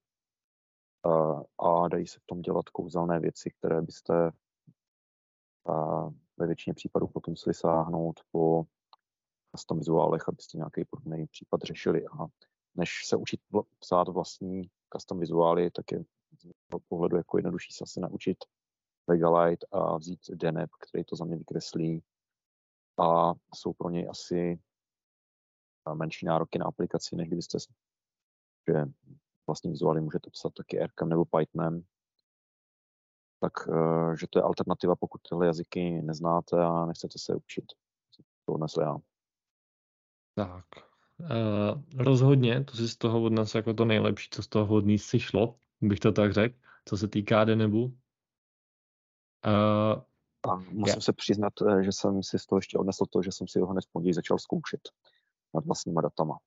uh, 1.05 1.43
a 1.57 1.87
dají 1.87 2.07
se 2.07 2.19
v 2.19 2.25
tom 2.25 2.41
dělat 2.41 2.69
kouzelné 2.69 3.19
věci, 3.19 3.49
které 3.59 3.81
byste 3.81 4.31
ve 6.39 6.47
většině 6.47 6.73
případů 6.73 7.07
potom 7.07 7.31
museli 7.31 7.53
sáhnout 7.53 8.19
po 8.31 8.63
custom 9.55 9.77
vizuálech, 9.77 10.29
abyste 10.29 10.57
nějaký 10.57 10.85
podobný 10.85 11.27
případ 11.27 11.61
řešili. 11.61 12.05
A 12.07 12.25
než 12.75 12.89
se 13.05 13.15
učit 13.15 13.39
psát 13.79 14.07
vlastní 14.07 14.69
custom 14.93 15.19
vizuály, 15.19 15.71
tak 15.71 15.91
je 15.91 16.03
z 16.39 16.79
pohledu 16.89 17.17
jako 17.17 17.37
jednodušší 17.37 17.73
se 17.73 17.83
asi 17.83 17.99
naučit 17.99 18.37
Vega 19.07 19.29
Light 19.29 19.65
a 19.71 19.97
vzít 19.97 20.19
Deneb, 20.29 20.69
který 20.89 21.03
to 21.03 21.15
za 21.15 21.25
mě 21.25 21.35
vykreslí 21.35 22.03
a 22.99 23.33
jsou 23.55 23.73
pro 23.73 23.89
něj 23.89 24.07
asi 24.09 24.59
menší 25.93 26.25
nároky 26.25 26.59
na 26.59 26.65
aplikaci, 26.65 27.15
než 27.15 27.27
kdybyste 27.27 27.57
že 28.67 28.85
vlastní 29.47 29.71
vizuály 29.71 30.01
můžete 30.01 30.29
psat 30.29 30.53
taky 30.53 30.79
R 30.79 30.91
nebo 31.05 31.25
Pythonem, 31.25 31.83
tak 33.39 33.53
že 34.19 34.27
to 34.29 34.39
je 34.39 34.43
alternativa, 34.43 34.95
pokud 34.95 35.21
tyhle 35.29 35.45
jazyky 35.45 36.01
neznáte 36.01 36.63
a 36.63 36.85
nechcete 36.85 37.19
se 37.19 37.35
učit. 37.35 37.65
To 38.45 38.53
odnesl 38.53 38.81
já. 38.81 38.97
Tak, 40.35 40.65
uh, 41.19 41.83
rozhodně, 41.97 42.63
to 42.63 42.77
si 42.77 42.87
z 42.87 42.97
toho 42.97 43.23
od 43.23 43.33
nás 43.33 43.55
jako 43.55 43.73
to 43.73 43.85
nejlepší, 43.85 44.29
co 44.31 44.43
z 44.43 44.47
toho 44.47 44.75
od 44.75 44.85
si 44.97 45.19
šlo, 45.19 45.59
bych 45.81 45.99
to 45.99 46.11
tak 46.11 46.33
řekl, 46.33 46.55
co 46.85 46.97
se 46.97 47.07
týká 47.07 47.43
Denebu. 47.43 47.85
Uh, 47.85 47.93
a 50.51 50.55
musím 50.55 50.95
já. 50.95 51.01
se 51.01 51.13
přiznat, 51.13 51.53
že 51.81 51.91
jsem 51.91 52.23
si 52.23 52.39
z 52.39 52.45
toho 52.45 52.57
ještě 52.57 52.77
odnesl 52.77 53.05
to, 53.05 53.21
že 53.21 53.31
jsem 53.31 53.47
si 53.47 53.59
ho 53.59 53.67
hned 53.67 53.85
v 53.85 53.91
pondělí 53.91 54.13
začal 54.13 54.39
zkoušet 54.39 54.81
nad 55.53 55.65
vlastníma 55.65 56.01
datama. 56.01 56.37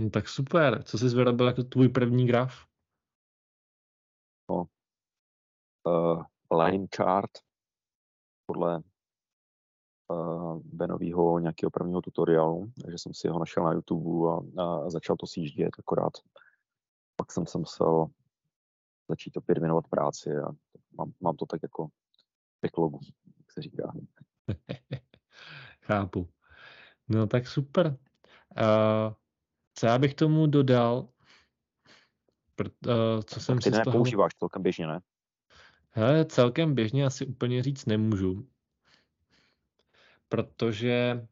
No, 0.00 0.10
tak 0.10 0.28
super. 0.28 0.82
Co 0.82 0.98
jsi 0.98 1.08
vyrobil 1.08 1.46
jako 1.46 1.62
tvůj 1.62 1.88
první 1.88 2.26
graf? 2.26 2.54
No, 4.50 4.64
uh, 5.86 6.24
line 6.50 6.86
chart 6.96 7.30
podle 8.46 8.82
uh, 10.08 10.60
Benovýho 10.64 11.38
nějakého 11.38 11.70
prvního 11.70 12.00
tutoriálu, 12.00 12.72
takže 12.82 12.98
jsem 12.98 13.14
si 13.14 13.28
ho 13.28 13.38
našel 13.38 13.64
na 13.64 13.72
YouTube 13.72 14.30
a, 14.30 14.62
a 14.62 14.90
začal 14.90 15.16
to 15.16 15.26
sjíždět, 15.26 15.70
akorát 15.78 16.12
pak 17.16 17.32
jsem 17.32 17.46
se 17.46 17.58
musel 17.58 18.06
začít 19.08 19.36
opět 19.36 19.58
věnovat 19.58 19.88
práci 19.88 20.30
a 20.30 20.48
mám, 20.98 21.12
mám 21.20 21.36
to 21.36 21.46
tak 21.46 21.62
jako 21.62 21.88
backlogu, 22.62 23.00
jak 23.38 23.52
se 23.52 23.62
říká. 23.62 23.92
Chápu. 25.82 26.28
No 27.08 27.26
tak 27.26 27.46
super. 27.46 27.86
Uh, 27.86 29.14
co 29.74 29.86
já 29.86 29.98
bych 29.98 30.14
tomu 30.14 30.46
dodal, 30.46 31.08
pr- 32.58 33.16
uh, 33.16 33.22
co 33.22 33.40
jsem 33.40 33.56
tak 33.56 33.62
si 33.62 33.70
ty 33.70 33.76
z 33.76 33.80
toho... 33.80 33.92
nepoužíváš 33.94 34.34
celkem 34.34 34.62
běžně, 34.62 34.86
ne? 34.86 35.00
Hele, 35.90 36.24
celkem 36.24 36.74
běžně 36.74 37.06
asi 37.06 37.26
úplně 37.26 37.62
říct 37.62 37.86
nemůžu. 37.86 38.46
Protože 40.28 41.26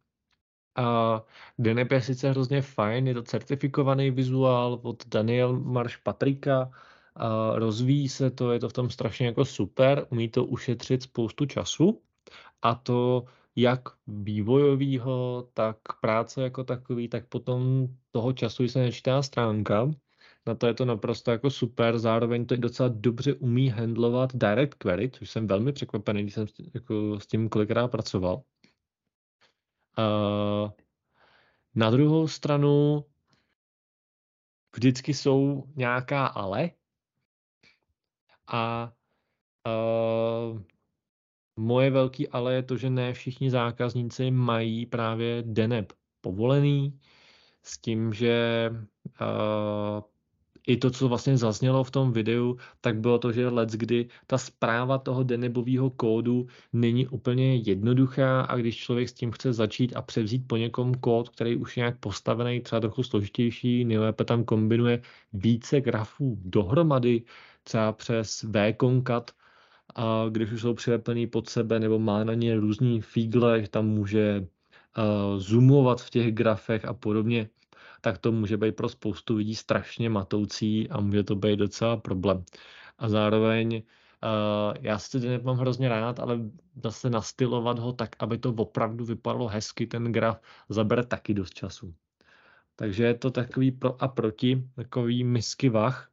a 0.76 1.22
Denep 1.58 1.92
je 1.92 2.02
sice 2.02 2.30
hrozně 2.30 2.62
fajn, 2.62 3.06
je 3.06 3.14
to 3.14 3.22
certifikovaný 3.22 4.10
vizuál 4.10 4.80
od 4.82 5.06
Daniel 5.06 5.60
Marš 5.60 5.96
Patrika, 5.96 6.70
a 7.16 7.52
rozvíjí 7.58 8.08
se 8.08 8.30
to, 8.30 8.52
je 8.52 8.60
to 8.60 8.68
v 8.68 8.72
tom 8.72 8.90
strašně 8.90 9.26
jako 9.26 9.44
super, 9.44 10.06
umí 10.10 10.28
to 10.28 10.44
ušetřit 10.44 11.02
spoustu 11.02 11.46
času 11.46 12.02
a 12.62 12.74
to 12.74 13.24
jak 13.56 13.82
vývojového, 14.06 15.48
tak 15.54 15.76
práce 16.00 16.42
jako 16.42 16.64
takový, 16.64 17.08
tak 17.08 17.26
potom 17.26 17.88
toho 18.10 18.32
času 18.32 18.68
se 18.68 18.78
nečítá 18.78 19.22
stránka. 19.22 19.90
Na 20.48 20.54
to 20.54 20.66
je 20.66 20.74
to 20.74 20.84
naprosto 20.84 21.30
jako 21.30 21.50
super, 21.50 21.98
zároveň 21.98 22.46
to 22.46 22.56
docela 22.56 22.88
dobře 22.88 23.34
umí 23.34 23.68
handlovat 23.68 24.36
direct 24.36 24.74
query, 24.74 25.10
což 25.10 25.30
jsem 25.30 25.46
velmi 25.46 25.72
překvapený, 25.72 26.22
když 26.22 26.34
jsem 26.34 26.46
jako 26.74 27.20
s 27.20 27.26
tím 27.26 27.48
kolikrát 27.48 27.88
pracoval. 27.88 28.42
Uh, 29.98 30.70
na 31.74 31.90
druhou 31.90 32.28
stranu 32.28 33.04
vždycky 34.76 35.14
jsou 35.14 35.64
nějaká 35.76 36.26
ale 36.26 36.70
a 38.46 38.92
uh, 39.66 40.62
moje 41.56 41.90
velký 41.90 42.28
ale 42.28 42.54
je 42.54 42.62
to, 42.62 42.76
že 42.76 42.90
ne 42.90 43.12
všichni 43.12 43.50
zákazníci 43.50 44.30
mají 44.30 44.86
právě 44.86 45.42
DNEP 45.42 45.92
povolený, 46.20 47.00
s 47.62 47.78
tím, 47.78 48.12
že 48.12 48.70
uh, 49.20 50.17
i 50.68 50.76
to, 50.76 50.90
co 50.90 51.08
vlastně 51.08 51.37
zaznělo 51.37 51.84
v 51.84 51.90
tom 51.90 52.12
videu, 52.12 52.56
tak 52.80 53.00
bylo 53.00 53.18
to, 53.18 53.32
že 53.32 53.48
let's 53.48 53.75
kdy 53.75 54.08
ta 54.26 54.38
zpráva 54.38 54.98
toho 54.98 55.22
denebového 55.22 55.90
kódu 55.90 56.46
není 56.72 57.06
úplně 57.08 57.56
jednoduchá 57.56 58.40
a 58.40 58.56
když 58.56 58.76
člověk 58.76 59.08
s 59.08 59.12
tím 59.12 59.30
chce 59.32 59.52
začít 59.52 59.96
a 59.96 60.02
převzít 60.02 60.48
po 60.48 60.56
někom 60.56 60.94
kód, 60.94 61.28
který 61.28 61.56
už 61.56 61.76
je 61.76 61.80
nějak 61.80 61.98
postavený, 61.98 62.60
třeba 62.60 62.80
trochu 62.80 63.02
složitější, 63.02 63.84
nejlépe 63.84 64.25
tam 64.25 64.44
kombinuje 64.44 65.02
více 65.32 65.80
grafů 65.80 66.38
dohromady, 66.44 67.22
třeba 67.62 67.92
přes 67.92 68.44
vconcat, 68.72 69.30
a 69.94 70.26
když 70.30 70.52
už 70.52 70.60
jsou 70.60 70.75
přilepený 70.75 71.26
pod 71.26 71.48
sebe 71.48 71.80
nebo 71.80 71.98
má 71.98 72.25
na 72.25 72.34
ně 72.34 72.60
různý 72.60 73.00
fígle, 73.00 73.68
tam 73.68 73.87
může 73.87 74.46
uh, 74.98 75.38
zoomovat 75.40 76.00
v 76.00 76.10
těch 76.10 76.32
grafech 76.32 76.84
a 76.84 76.94
podobně, 76.94 77.48
tak 78.00 78.18
to 78.18 78.32
může 78.32 78.56
být 78.56 78.76
pro 78.76 78.88
spoustu 78.88 79.36
lidí 79.36 79.54
strašně 79.54 80.10
matoucí 80.10 80.88
a 80.88 81.00
může 81.00 81.22
to 81.22 81.36
být 81.36 81.56
docela 81.56 81.96
problém. 81.96 82.44
A 82.98 83.08
zároveň 83.08 83.74
uh, 83.74 84.76
já 84.80 84.98
ten 85.12 85.44
mám 85.44 85.56
hrozně 85.56 85.88
rád, 85.88 86.20
ale 86.20 86.40
zase 86.84 87.10
nastylovat 87.10 87.78
ho 87.78 87.92
tak, 87.92 88.10
aby 88.18 88.38
to 88.38 88.50
opravdu 88.50 89.04
vypadalo 89.04 89.48
hezky, 89.48 89.86
ten 89.86 90.12
graf 90.12 90.40
zabere 90.68 91.06
taky 91.06 91.34
dost 91.34 91.54
času. 91.54 91.94
Takže 92.76 93.04
je 93.04 93.14
to 93.14 93.30
takový 93.30 93.70
pro 93.72 94.02
a 94.02 94.08
proti, 94.08 94.68
takový 94.76 95.24
misky 95.24 95.68
vach. 95.68 96.10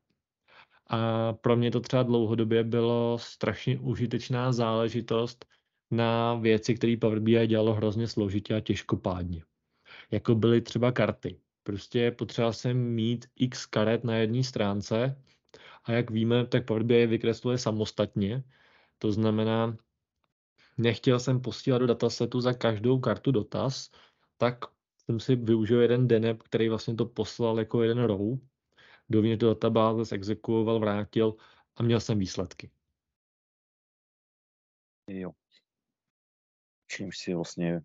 A 0.88 1.34
pro 1.34 1.56
mě 1.56 1.72
to 1.72 1.80
třeba 1.80 2.04
dlouhodobě 2.04 2.64
bylo 2.64 3.18
strašně 3.22 3.80
užitečná 3.80 4.52
záležitost 4.52 5.46
na 5.92 6.36
věci, 6.36 6.76
které 6.76 6.98
Power 7.02 7.20
BI 7.20 7.48
dělalo 7.48 7.74
hrozně 7.74 8.08
složitě 8.08 8.56
a 8.56 8.60
těžkopádně. 8.60 9.44
Jako 10.12 10.36
byly 10.36 10.62
třeba 10.62 10.92
karty. 10.92 11.40
Prostě 11.66 12.12
potřeboval 12.12 12.54
jsem 12.54 12.78
mít 12.78 13.26
x 13.36 13.66
karet 13.66 14.04
na 14.04 14.16
jedné 14.16 14.44
stránce 14.44 15.22
a 15.84 15.92
jak 15.92 16.12
víme, 16.12 16.46
tak 16.46 16.66
Power 16.66 16.84
BI 16.84 17.08
vykresluje 17.08 17.58
samostatně. 17.58 18.44
To 18.98 19.12
znamená, 19.12 19.78
nechtěl 20.78 21.20
jsem 21.20 21.42
posílat 21.42 21.78
do 21.78 21.88
datasetu 21.88 22.42
za 22.42 22.54
každou 22.54 23.00
kartu 23.00 23.32
dotaz, 23.32 23.90
tak 24.38 24.66
jsem 25.06 25.20
si 25.20 25.36
využil 25.36 25.82
jeden 25.82 26.08
deneb, 26.08 26.44
který 26.44 26.70
vlastně 26.70 26.96
to 26.96 27.06
poslal 27.06 27.60
jako 27.60 27.84
jeden 27.84 28.04
row, 28.04 28.40
dovnitř 29.10 29.42
do 29.42 29.48
databáze, 29.48 30.06
zexekuoval, 30.06 30.80
vrátil 30.80 31.36
a 31.76 31.84
měl 31.84 32.00
jsem 32.00 32.20
výsledky. 32.20 32.72
Jo. 35.08 35.32
Čímž 36.88 37.18
si 37.18 37.34
vlastně 37.34 37.82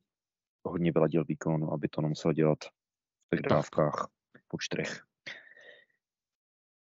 hodně 0.65 0.93
vyladil 0.93 1.25
výkon, 1.25 1.71
aby 1.73 1.89
to 1.89 2.01
nemusel 2.01 2.33
dělat 2.33 2.59
těch 3.31 3.41
dávkách, 3.41 4.09
počtrech. 4.49 5.03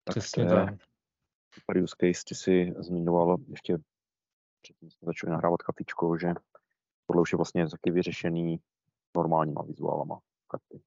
Tak 0.05 0.17
Přesně 0.17 0.47
tak. 0.47 0.75
Use 1.83 1.97
case 2.01 2.25
ty 2.29 2.35
si 2.35 2.75
zmiňoval 2.79 3.37
ještě 3.49 3.79
předtím 4.63 4.91
jsme 4.91 5.07
začali 5.07 5.31
nahrávat 5.31 5.63
kafičko, 5.63 6.19
že 6.19 6.29
tohle 7.07 7.23
už 7.23 7.33
je 7.33 7.37
vlastně 7.37 7.69
taky 7.69 7.91
vyřešený 7.91 8.61
normálníma 9.17 9.63
vizuálama 9.63 10.21
karty. 10.49 10.81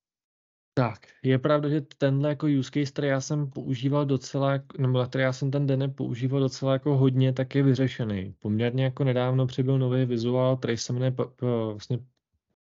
Tak, 0.74 1.00
je 1.24 1.40
pravda, 1.40 1.70
že 1.70 1.82
tenhle 1.82 2.30
jako 2.30 2.48
use 2.60 2.72
case, 2.74 2.92
který 2.92 3.08
já 3.08 3.22
jsem 3.22 3.50
používal 3.50 4.06
docela, 4.06 4.52
nebo 4.78 5.06
který 5.06 5.22
já 5.22 5.34
jsem 5.34 5.52
ten 5.52 5.68
den 5.68 5.94
používal 5.94 6.40
docela 6.40 6.74
jako 6.74 6.98
hodně, 6.98 7.34
tak 7.34 7.56
je 7.56 7.64
vyřešený. 7.64 8.36
Poměrně 8.40 8.84
jako 8.84 9.04
nedávno 9.04 9.48
přibyl 9.48 9.80
nový 9.80 10.06
vizuál, 10.06 10.58
který 10.58 10.78
se 10.78 10.94
jmenuje 10.94 11.16
vlastně 11.72 12.00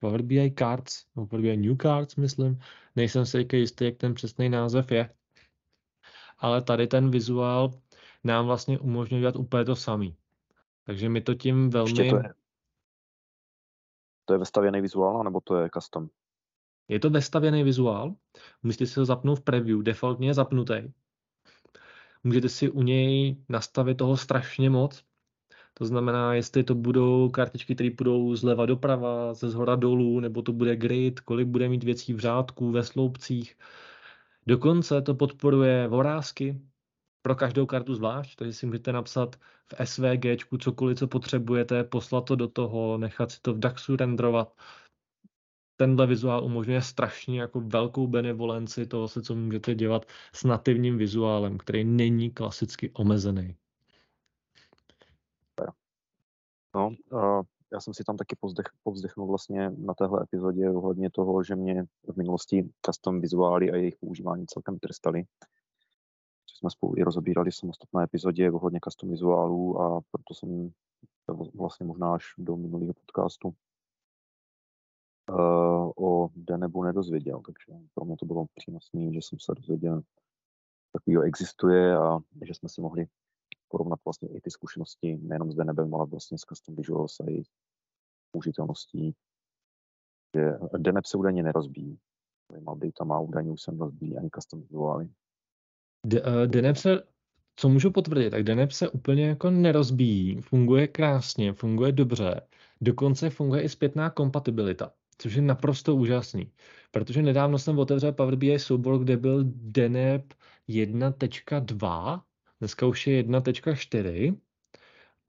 Power 0.02 0.22
BI 0.22 0.52
Cards, 0.52 1.06
nebo 1.16 1.28
Power 1.28 1.42
BI 1.42 1.58
New 1.58 1.78
Cards, 1.78 2.16
myslím. 2.16 2.60
Nejsem 2.96 3.26
si 3.26 3.48
jistý, 3.54 3.86
jak 3.86 3.98
ten 3.98 4.14
přesný 4.14 4.50
název 4.50 4.92
je. 4.92 5.14
Ale 6.38 6.62
tady 6.62 6.88
ten 6.88 7.12
vizuál 7.12 7.72
nám 8.24 8.46
vlastně 8.46 8.80
umožňuje 8.80 9.22
dělat 9.22 9.36
úplně 9.36 9.66
to 9.66 9.76
samý. 9.76 10.18
Takže 10.86 11.10
mi 11.10 11.22
to 11.22 11.36
tím 11.36 11.70
velmi... 11.70 11.90
Ještě 11.90 12.10
to 12.10 12.16
je, 12.16 12.34
to 14.26 14.34
je 14.34 14.38
vestavěný 14.38 14.82
vizuál, 14.82 15.24
nebo 15.24 15.42
to 15.42 15.56
je 15.56 15.70
custom? 15.74 16.10
Je 16.88 17.00
to 17.00 17.10
vestavěný 17.10 17.64
vizuál, 17.64 18.16
můžete 18.64 18.86
si 18.86 19.00
ho 19.00 19.06
zapnout 19.06 19.40
v 19.40 19.44
preview, 19.44 19.84
defaultně 19.84 20.28
je 20.28 20.34
zapnutý. 20.34 20.94
Můžete 22.24 22.50
si 22.50 22.70
u 22.70 22.82
něj 22.82 23.38
nastavit 23.50 23.98
toho 23.98 24.18
strašně 24.18 24.70
moc. 24.70 25.04
To 25.74 25.86
znamená, 25.86 26.34
jestli 26.34 26.64
to 26.64 26.76
budou 26.76 27.30
kartičky, 27.30 27.76
které 27.76 27.90
budou 27.90 28.36
zleva 28.36 28.66
doprava, 28.66 29.34
ze 29.34 29.50
zhora 29.50 29.76
dolů, 29.76 30.20
nebo 30.20 30.42
to 30.42 30.54
bude 30.54 30.76
grid, 30.76 31.20
kolik 31.20 31.48
bude 31.48 31.70
mít 31.70 31.84
věcí 31.84 32.14
v 32.14 32.20
řádku, 32.20 32.72
ve 32.72 32.84
sloupcích. 32.84 33.58
Dokonce 34.48 35.02
to 35.02 35.16
podporuje 35.16 35.88
vorázky, 35.88 36.62
pro 37.22 37.36
každou 37.36 37.66
kartu 37.66 37.96
zvlášť, 37.96 38.36
takže 38.36 38.54
si 38.54 38.66
můžete 38.66 38.92
napsat 38.92 39.36
v 39.68 39.86
SVG 39.86 40.26
cokoliv, 40.60 40.98
co 40.98 41.08
potřebujete, 41.08 41.84
poslat 41.84 42.26
to 42.26 42.36
do 42.36 42.48
toho, 42.48 42.98
nechat 42.98 43.32
si 43.32 43.42
to 43.42 43.54
v 43.54 43.60
DAXu 43.60 43.96
renderovat. 43.96 44.54
Tenhle 45.78 46.08
vizuál 46.08 46.44
umožňuje 46.44 46.82
strašně 46.82 47.42
jako 47.42 47.62
velkou 47.62 48.08
benevolenci 48.08 48.86
toho, 48.86 49.08
co 49.08 49.36
můžete 49.36 49.76
dělat 49.76 50.06
s 50.34 50.44
nativním 50.44 50.98
vizuálem, 50.98 51.58
který 51.58 51.84
není 51.84 52.32
klasicky 52.32 52.92
omezený. 52.94 53.56
No, 56.76 56.92
já 57.74 57.80
jsem 57.80 57.94
si 57.94 58.04
tam 58.04 58.18
taky 58.18 58.36
povzdech, 58.40 58.66
povzdechnul 58.84 59.28
vlastně 59.28 59.70
na 59.70 59.94
téhle 59.94 60.24
epizodě 60.24 60.70
ohledně 60.70 61.10
toho, 61.12 61.44
že 61.44 61.56
mě 61.56 61.84
v 61.84 62.18
minulosti 62.18 62.70
custom 62.86 63.22
vizuály 63.22 63.72
a 63.72 63.76
jejich 63.76 63.96
používání 63.96 64.46
celkem 64.48 64.80
trestali 64.80 65.24
jsme 66.62 66.70
spolu 66.70 66.98
i 66.98 67.04
rozebírali 67.04 67.52
v 67.52 67.56
samostatné 67.56 68.04
epizodě 68.04 68.52
ohledně 68.52 68.80
custom 68.84 69.10
vizuálů 69.10 69.82
a 69.82 70.02
proto 70.12 70.34
jsem 70.34 70.72
vlastně 71.54 71.86
možná 71.86 72.14
až 72.14 72.24
do 72.38 72.58
minulého 72.58 72.94
podcastu 72.94 73.54
uh, 75.30 75.92
o 75.98 76.30
Denebu 76.36 76.84
nedozvěděl, 76.84 77.42
takže 77.46 77.80
pro 77.94 78.06
mě 78.06 78.18
to 78.18 78.26
bylo 78.26 78.46
přínosné, 78.56 79.14
že 79.14 79.20
jsem 79.20 79.40
se 79.40 79.54
dozvěděl, 79.56 80.02
takovýho 80.92 81.22
existuje 81.22 81.98
a 81.98 82.20
že 82.46 82.54
jsme 82.54 82.70
si 82.70 82.82
mohli 82.82 83.06
porovnat 83.72 84.00
vlastně 84.06 84.30
i 84.30 84.42
ty 84.42 84.52
zkušenosti 84.52 85.18
nejenom 85.22 85.52
s 85.52 85.56
Denebem, 85.56 85.96
ale 85.96 86.06
vlastně 86.06 86.38
s 86.38 86.42
Custom 86.42 86.76
Visuals 86.76 87.20
a 87.20 87.30
jejich 87.30 87.48
použitelností. 88.32 89.16
Že 90.36 90.52
Deneb 90.78 91.06
se 91.06 91.18
údajně 91.18 91.44
nerozbíjí. 91.44 92.00
Tam 92.98 93.08
má 93.08 93.20
údajně 93.20 93.52
už 93.52 93.62
jsem 93.62 93.80
rozbíjí 93.80 94.18
ani 94.18 94.30
custom 94.36 94.62
vizuály. 94.62 95.10
Eh, 96.16 96.48
Deneb 96.48 96.78
se, 96.78 97.04
co 97.56 97.70
můžu 97.70 97.92
potvrdit, 97.92 98.30
tak 98.30 98.44
Deneb 98.44 98.72
se 98.72 98.90
úplně 98.90 99.28
jako 99.28 99.50
nerozbíjí, 99.50 100.42
funguje 100.42 100.88
krásně, 100.88 101.54
funguje 101.54 101.92
dobře, 101.92 102.42
dokonce 102.82 103.30
funguje 103.30 103.62
i 103.62 103.70
zpětná 103.70 104.10
kompatibilita, 104.10 104.94
což 105.18 105.34
je 105.34 105.42
naprosto 105.42 105.96
úžasný. 105.96 106.52
Protože 106.92 107.22
nedávno 107.22 107.60
jsem 107.60 107.80
otevřel 107.80 108.12
Power 108.12 108.36
BI 108.36 108.60
soubor, 108.60 109.00
kde 109.00 109.18
byl 109.18 109.44
Deneb 109.46 110.34
1.2, 110.68 112.22
dneska 112.62 112.86
už 112.86 113.08
je 113.08 113.24
1.4 113.24 114.38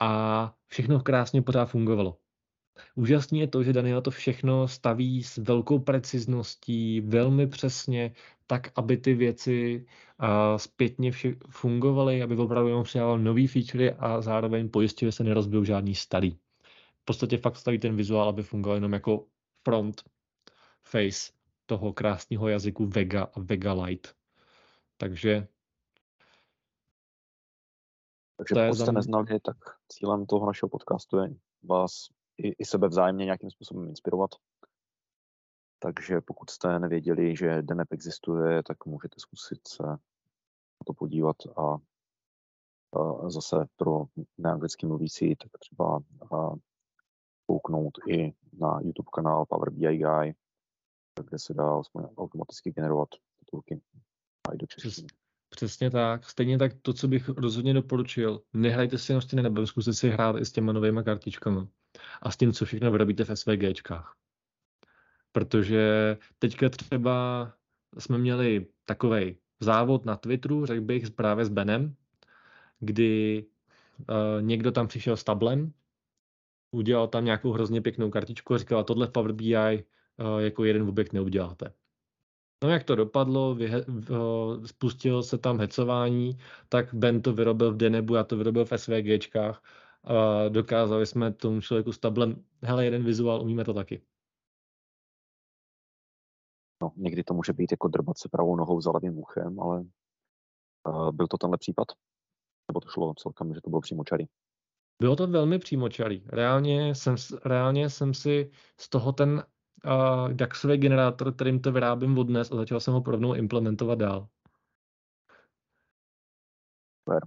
a 0.00 0.54
všechno 0.66 1.00
krásně 1.00 1.42
pořád 1.42 1.66
fungovalo. 1.66 2.18
Úžasný 2.94 3.40
je 3.40 3.46
to, 3.46 3.62
že 3.62 3.72
Daniel 3.72 4.02
to 4.02 4.10
všechno 4.10 4.68
staví 4.68 5.22
s 5.22 5.36
velkou 5.36 5.78
precizností, 5.78 7.00
velmi 7.00 7.46
přesně, 7.46 8.12
tak, 8.46 8.72
aby 8.76 8.96
ty 8.96 9.14
věci 9.14 9.86
uh, 10.22 10.28
zpětně 10.56 11.12
vše 11.12 11.34
fungovaly, 11.48 12.22
aby 12.22 12.36
opravdu 12.36 12.68
jenom 12.68 12.84
přidával 12.84 13.18
nový 13.18 13.46
feature 13.46 13.90
a 13.90 14.20
zároveň 14.20 14.68
pojistil, 14.68 15.08
že 15.08 15.12
se 15.12 15.24
nerozbijou 15.24 15.64
žádný 15.64 15.94
starý. 15.94 16.30
V 17.02 17.04
podstatě 17.04 17.38
fakt 17.38 17.56
staví 17.56 17.78
ten 17.78 17.96
vizuál, 17.96 18.28
aby 18.28 18.42
fungoval 18.42 18.76
jenom 18.76 18.92
jako 18.92 19.26
front 19.64 20.02
face 20.82 21.32
toho 21.66 21.92
krásného 21.92 22.48
jazyku 22.48 22.86
Vega 22.86 23.22
a 23.22 23.40
Vega 23.40 23.72
Light. 23.72 24.14
Takže 24.96 25.46
takže 28.36 28.54
pokud 28.54 28.76
jste 28.76 28.92
neznali, 28.92 29.40
tak 29.40 29.56
cílem 29.88 30.26
toho 30.26 30.46
našeho 30.46 30.68
podcastu 30.70 31.18
je 31.18 31.34
vás 31.62 31.92
i, 32.38 32.48
i 32.48 32.64
sebe 32.64 32.88
vzájemně 32.88 33.24
nějakým 33.24 33.50
způsobem 33.50 33.88
inspirovat. 33.88 34.30
Takže 35.78 36.20
pokud 36.20 36.50
jste 36.50 36.78
nevěděli, 36.78 37.36
že 37.36 37.62
DNEP 37.62 37.92
existuje, 37.92 38.62
tak 38.62 38.86
můžete 38.86 39.14
zkusit 39.20 39.68
se 39.68 39.82
na 39.82 39.98
to 40.86 40.92
podívat 40.92 41.36
a, 41.56 41.76
a 42.96 43.30
zase 43.30 43.56
pro 43.76 44.04
neanglicky 44.38 44.86
mluvící, 44.86 45.36
tak 45.36 45.50
třeba 45.60 45.96
a, 45.96 46.52
kouknout 47.46 47.98
i 48.08 48.32
na 48.52 48.80
YouTube 48.80 49.08
kanál 49.12 49.46
Power 49.46 49.70
BI 49.70 49.96
Guy, 49.98 50.34
kde 51.24 51.38
se 51.38 51.54
dá 51.54 51.80
automaticky 52.16 52.72
generovat 52.72 53.08
titulky 53.38 53.80
a 54.48 54.54
i 54.54 54.56
do 54.56 54.66
češtiny. 54.66 55.08
Přesně 55.52 55.90
tak. 55.90 56.30
Stejně 56.30 56.58
tak 56.58 56.72
to, 56.82 56.92
co 56.92 57.08
bych 57.08 57.28
rozhodně 57.28 57.74
doporučil. 57.74 58.42
Nehrajte 58.52 58.98
si 58.98 59.12
jenom 59.12 59.22
s 59.22 59.26
tím 59.26 59.66
zkuste 59.66 59.92
si 59.92 60.10
hrát 60.10 60.36
i 60.36 60.44
s 60.44 60.52
těma 60.52 60.72
novými 60.72 61.04
kartičkami. 61.04 61.60
A 62.22 62.30
s 62.30 62.36
tím, 62.36 62.52
co 62.52 62.64
všechno 62.64 62.90
vyrobíte 62.90 63.24
v 63.24 63.30
SVGčkách. 63.34 64.16
Protože 65.32 66.16
teďka 66.38 66.68
třeba 66.68 67.52
jsme 67.98 68.18
měli 68.18 68.66
takový 68.84 69.36
závod 69.60 70.04
na 70.04 70.16
Twitteru, 70.16 70.66
řekl 70.66 70.80
bych 70.80 71.10
právě 71.10 71.44
s 71.44 71.48
Benem, 71.48 71.94
kdy 72.80 73.44
uh, 73.98 74.42
někdo 74.42 74.72
tam 74.72 74.88
přišel 74.88 75.16
s 75.16 75.24
tablem, 75.24 75.72
udělal 76.70 77.08
tam 77.08 77.24
nějakou 77.24 77.52
hrozně 77.52 77.80
pěknou 77.80 78.10
kartičku 78.10 78.54
a 78.54 78.58
říkal, 78.58 78.84
tohle 78.84 79.06
v 79.06 79.10
Power 79.10 79.32
BI 79.32 79.54
uh, 79.56 80.38
jako 80.38 80.64
jeden 80.64 80.82
objekt 80.82 81.12
neuděláte. 81.12 81.72
No 82.62 82.68
jak 82.68 82.84
to 82.84 82.96
dopadlo, 82.96 83.54
vyhe, 83.54 83.86
uh, 83.86 84.64
spustilo 84.64 85.22
se 85.22 85.38
tam 85.38 85.58
hecování, 85.58 86.38
tak 86.68 86.94
Ben 86.94 87.22
to 87.22 87.32
vyrobil 87.32 87.72
v 87.72 87.76
Denebu, 87.76 88.14
já 88.14 88.24
to 88.24 88.36
vyrobil 88.36 88.64
v 88.64 88.72
SVGčkách 88.76 89.62
a 90.04 90.48
dokázali 90.48 91.06
jsme 91.06 91.32
tomu 91.32 91.60
člověku 91.60 91.92
s 91.92 91.98
tablem, 91.98 92.44
hele, 92.62 92.84
jeden 92.84 93.04
vizuál, 93.04 93.42
umíme 93.42 93.64
to 93.64 93.74
taky. 93.74 94.02
No, 96.82 96.92
někdy 96.96 97.24
to 97.24 97.34
může 97.34 97.52
být 97.52 97.70
jako 97.70 97.88
drbat 97.88 98.18
se 98.18 98.28
pravou 98.28 98.56
nohou 98.56 98.80
za 98.80 98.90
levým 98.90 99.18
uchem, 99.18 99.60
ale 99.60 99.84
uh, 100.88 101.12
byl 101.12 101.26
to 101.26 101.38
tenhle 101.38 101.58
případ? 101.58 101.88
Nebo 102.70 102.80
to 102.80 102.88
šlo 102.88 103.14
celkem, 103.14 103.54
že 103.54 103.60
to 103.60 103.70
bylo 103.70 103.80
přímočarý? 103.80 104.24
Bylo 105.00 105.16
to 105.16 105.26
velmi 105.26 105.58
přímočarý. 105.58 106.24
Reálně 106.26 106.94
jsem, 106.94 107.16
reálně 107.44 107.90
jsem 107.90 108.14
si 108.14 108.50
z 108.80 108.88
toho 108.88 109.12
ten 109.12 109.44
uh, 109.84 110.32
DAXový 110.32 110.76
generátor, 110.76 111.34
kterým 111.34 111.60
to 111.60 111.72
vyrábím 111.72 112.18
od 112.18 112.24
dnes 112.24 112.52
a 112.52 112.56
začal 112.56 112.80
jsem 112.80 112.94
ho 112.94 113.02
rovnou 113.06 113.34
implementovat 113.34 113.98
dál. 113.98 114.28
Super. 117.08 117.22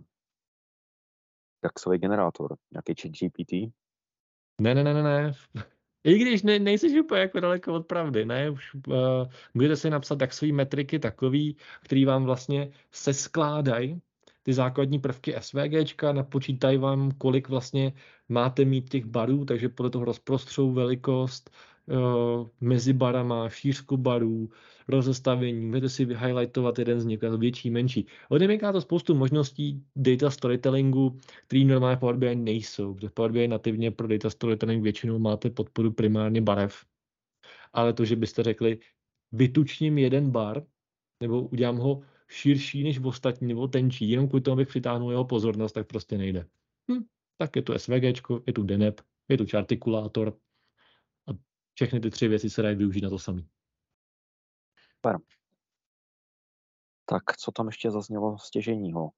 Jaxový 1.64 1.98
generátor, 1.98 2.56
nějaký 2.74 3.02
chat 3.02 3.12
GPT? 3.12 3.74
Ne, 4.62 4.76
ne, 4.76 4.84
ne, 4.84 4.94
ne, 4.94 5.04
ne. 5.04 5.34
I 6.04 6.18
když 6.18 6.44
ne, 6.44 6.60
nejsi 6.60 7.02
úplně 7.02 7.22
jako 7.22 7.40
daleko 7.40 7.74
od 7.74 7.88
pravdy, 7.88 8.26
ne, 8.26 8.50
už 8.50 8.74
uh, 8.74 8.94
můžete 9.54 9.76
si 9.76 9.90
napsat 9.90 10.16
taxové 10.16 10.52
metriky 10.52 11.00
takový, 11.00 11.58
který 11.82 12.06
vám 12.06 12.24
vlastně 12.24 12.72
se 12.92 13.14
skládají 13.14 14.02
ty 14.44 14.54
základní 14.54 15.00
prvky 15.00 15.36
SVGčka, 15.40 16.14
napočítají 16.14 16.78
vám, 16.78 17.12
kolik 17.12 17.50
vlastně 17.50 17.94
máte 18.30 18.66
mít 18.66 18.90
těch 18.90 19.06
barů, 19.06 19.46
takže 19.46 19.70
podle 19.70 19.90
toho 19.90 20.06
rozprostřou 20.06 20.72
velikost, 20.72 21.50
mezi 22.62 22.94
barama, 22.94 23.50
šířku 23.50 23.98
barů, 23.98 24.50
rozestavení, 24.88 25.66
můžete 25.66 25.90
si 25.90 26.06
vyhighlightovat 26.06 26.80
jeden 26.80 27.02
z 27.02 27.06
nich, 27.06 27.20
větší, 27.38 27.70
menší. 27.70 28.08
Odemyká 28.30 28.72
to 28.72 28.82
spoustu 28.82 29.16
možností 29.16 29.84
data 29.96 30.30
storytellingu, 30.30 31.18
který 31.48 31.66
normálně 31.66 31.98
Power 31.98 32.16
BI 32.16 32.36
nejsou, 32.36 32.94
protože 32.94 33.10
Power 33.10 33.32
BI 33.32 33.48
nativně 33.48 33.92
pro 33.92 34.08
data 34.08 34.30
storytelling 34.30 34.84
většinou 34.84 35.20
máte 35.20 35.50
podporu 35.50 35.92
primárně 35.92 36.42
barev. 36.42 36.86
Ale 37.74 37.94
to, 37.94 38.06
že 38.06 38.16
byste 38.16 38.44
řekli, 38.44 38.80
vytučním 39.32 39.98
jeden 39.98 40.32
bar, 40.32 40.64
nebo 41.22 41.42
udělám 41.42 41.78
ho 41.78 42.02
širší 42.28 42.84
než 42.84 43.00
v 43.00 43.08
ostatní, 43.08 43.48
nebo 43.48 43.68
tenčí, 43.68 44.10
jenom 44.10 44.28
kvůli 44.28 44.42
tomu, 44.42 44.54
abych 44.54 44.68
přitáhnul 44.68 45.12
jeho 45.12 45.26
pozornost, 45.26 45.72
tak 45.72 45.88
prostě 45.88 46.18
nejde. 46.18 46.48
Hm, 46.92 47.04
tak 47.38 47.56
je 47.56 47.62
tu 47.62 47.74
SVG, 47.78 48.04
je 48.48 48.54
tu 48.54 48.64
DNEP, 48.64 49.02
je 49.30 49.38
tu 49.38 49.46
chartikulátor 49.52 50.28
a 50.28 50.34
všechny 51.76 52.00
ty 52.00 52.10
tři 52.10 52.28
věci 52.28 52.50
se 52.50 52.62
dají 52.62 52.76
využít 52.76 53.02
na 53.02 53.10
to 53.10 53.20
samý. 53.20 53.50
Super. 54.96 55.20
Tak 57.06 57.38
co 57.38 57.52
tam 57.52 57.68
ještě 57.68 57.92
zaznělo 57.92 58.38
stěženího? 58.38 59.12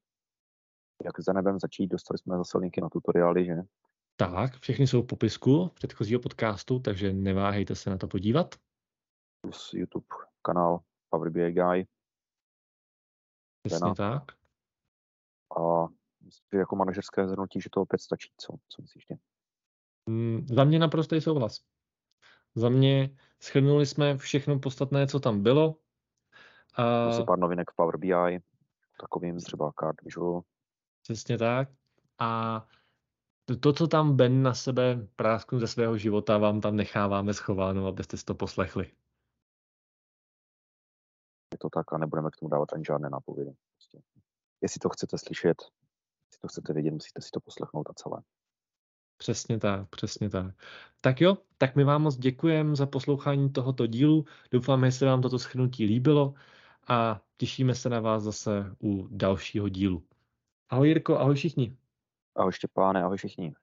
Jak 1.05 1.19
za 1.19 1.33
nebem 1.33 1.59
začít? 1.59 1.87
Dostali 1.87 2.17
jsme 2.17 2.37
zase 2.37 2.57
linky 2.57 2.81
na 2.81 2.89
tutoriály, 2.89 3.45
že? 3.45 3.55
Tak, 4.15 4.59
všechny 4.59 4.87
jsou 4.87 5.01
v 5.01 5.07
popisku 5.07 5.71
předchozího 5.73 6.19
podcastu, 6.19 6.79
takže 6.79 7.13
neváhejte 7.13 7.75
se 7.75 7.89
na 7.89 7.97
to 7.97 8.07
podívat. 8.07 8.55
Plus 9.41 9.73
YouTube 9.73 10.05
kanál 10.41 10.79
Power 11.09 11.29
BI 11.29 11.51
Guy. 11.51 11.87
Přesně 13.63 13.95
tak. 13.97 14.23
A 15.57 15.87
myslím, 16.21 16.59
jako 16.59 16.75
manažerské 16.75 17.27
zhrnutí, 17.27 17.61
že 17.61 17.69
to 17.69 17.81
opět 17.81 18.01
stačí. 18.01 18.29
Co, 18.37 18.53
co 18.69 18.81
myslíš 18.81 19.05
ty? 19.05 19.19
Mm, 20.09 20.47
za 20.49 20.63
mě 20.63 20.79
naprostý 20.79 21.21
souhlas. 21.21 21.61
Za 22.57 22.69
mě 22.69 23.09
schrnuli 23.39 23.85
jsme 23.85 24.17
všechno 24.17 24.59
podstatné, 24.59 25.07
co 25.07 25.19
tam 25.19 25.43
bylo. 25.43 25.75
A... 26.73 27.05
Plus 27.05 27.25
pár 27.25 27.39
novinek 27.39 27.71
v 27.71 27.75
Power 27.75 27.97
BI, 27.97 28.41
takovým 29.01 29.39
třeba 29.39 29.71
Card 29.79 30.01
Visual. 30.01 30.41
Přesně 31.01 31.37
tak. 31.37 31.69
A 32.19 32.65
to, 33.59 33.73
co 33.73 33.87
tam 33.87 34.15
Ben 34.15 34.43
na 34.43 34.53
sebe 34.53 35.07
prásknu 35.15 35.59
ze 35.59 35.67
svého 35.67 35.97
života, 35.97 36.37
vám 36.37 36.61
tam 36.61 36.75
necháváme 36.75 37.33
schováno, 37.33 37.87
abyste 37.87 38.17
si 38.17 38.25
to 38.25 38.35
poslechli. 38.35 38.91
Je 41.51 41.57
to 41.57 41.69
tak 41.69 41.93
a 41.93 41.97
nebudeme 41.97 42.29
k 42.31 42.35
tomu 42.35 42.49
dávat 42.49 42.73
ani 42.73 42.85
žádné 42.85 43.09
nápovědy. 43.09 43.51
Prostě. 43.75 44.01
Jestli 44.61 44.79
to 44.79 44.89
chcete 44.89 45.17
slyšet, 45.17 45.61
jestli 46.27 46.41
to 46.41 46.47
chcete 46.47 46.73
vědět, 46.73 46.91
musíte 46.91 47.21
si 47.21 47.29
to 47.31 47.39
poslechnout 47.39 47.89
a 47.89 47.93
celé. 47.93 48.21
Přesně 49.17 49.59
tak, 49.59 49.89
přesně 49.89 50.29
tak. 50.29 50.55
Tak 51.01 51.21
jo, 51.21 51.37
tak 51.57 51.75
my 51.75 51.83
vám 51.83 52.01
moc 52.01 52.17
děkujeme 52.17 52.75
za 52.75 52.85
poslouchání 52.85 53.49
tohoto 53.49 53.87
dílu. 53.87 54.25
Doufáme, 54.51 54.91
že 54.91 54.97
se 54.97 55.05
vám 55.05 55.21
toto 55.21 55.39
schrnutí 55.39 55.85
líbilo 55.85 56.33
a 56.87 57.21
těšíme 57.37 57.75
se 57.75 57.89
na 57.89 57.99
vás 57.99 58.23
zase 58.23 58.75
u 58.83 59.07
dalšího 59.11 59.69
dílu. 59.69 60.03
Ahoj 60.69 60.87
Jirko, 60.87 61.19
ahoj 61.19 61.35
všichni. 61.35 61.77
Ahoj 62.35 62.51
Štěpáne, 62.51 63.03
ahoj 63.03 63.17
všichni. 63.17 63.53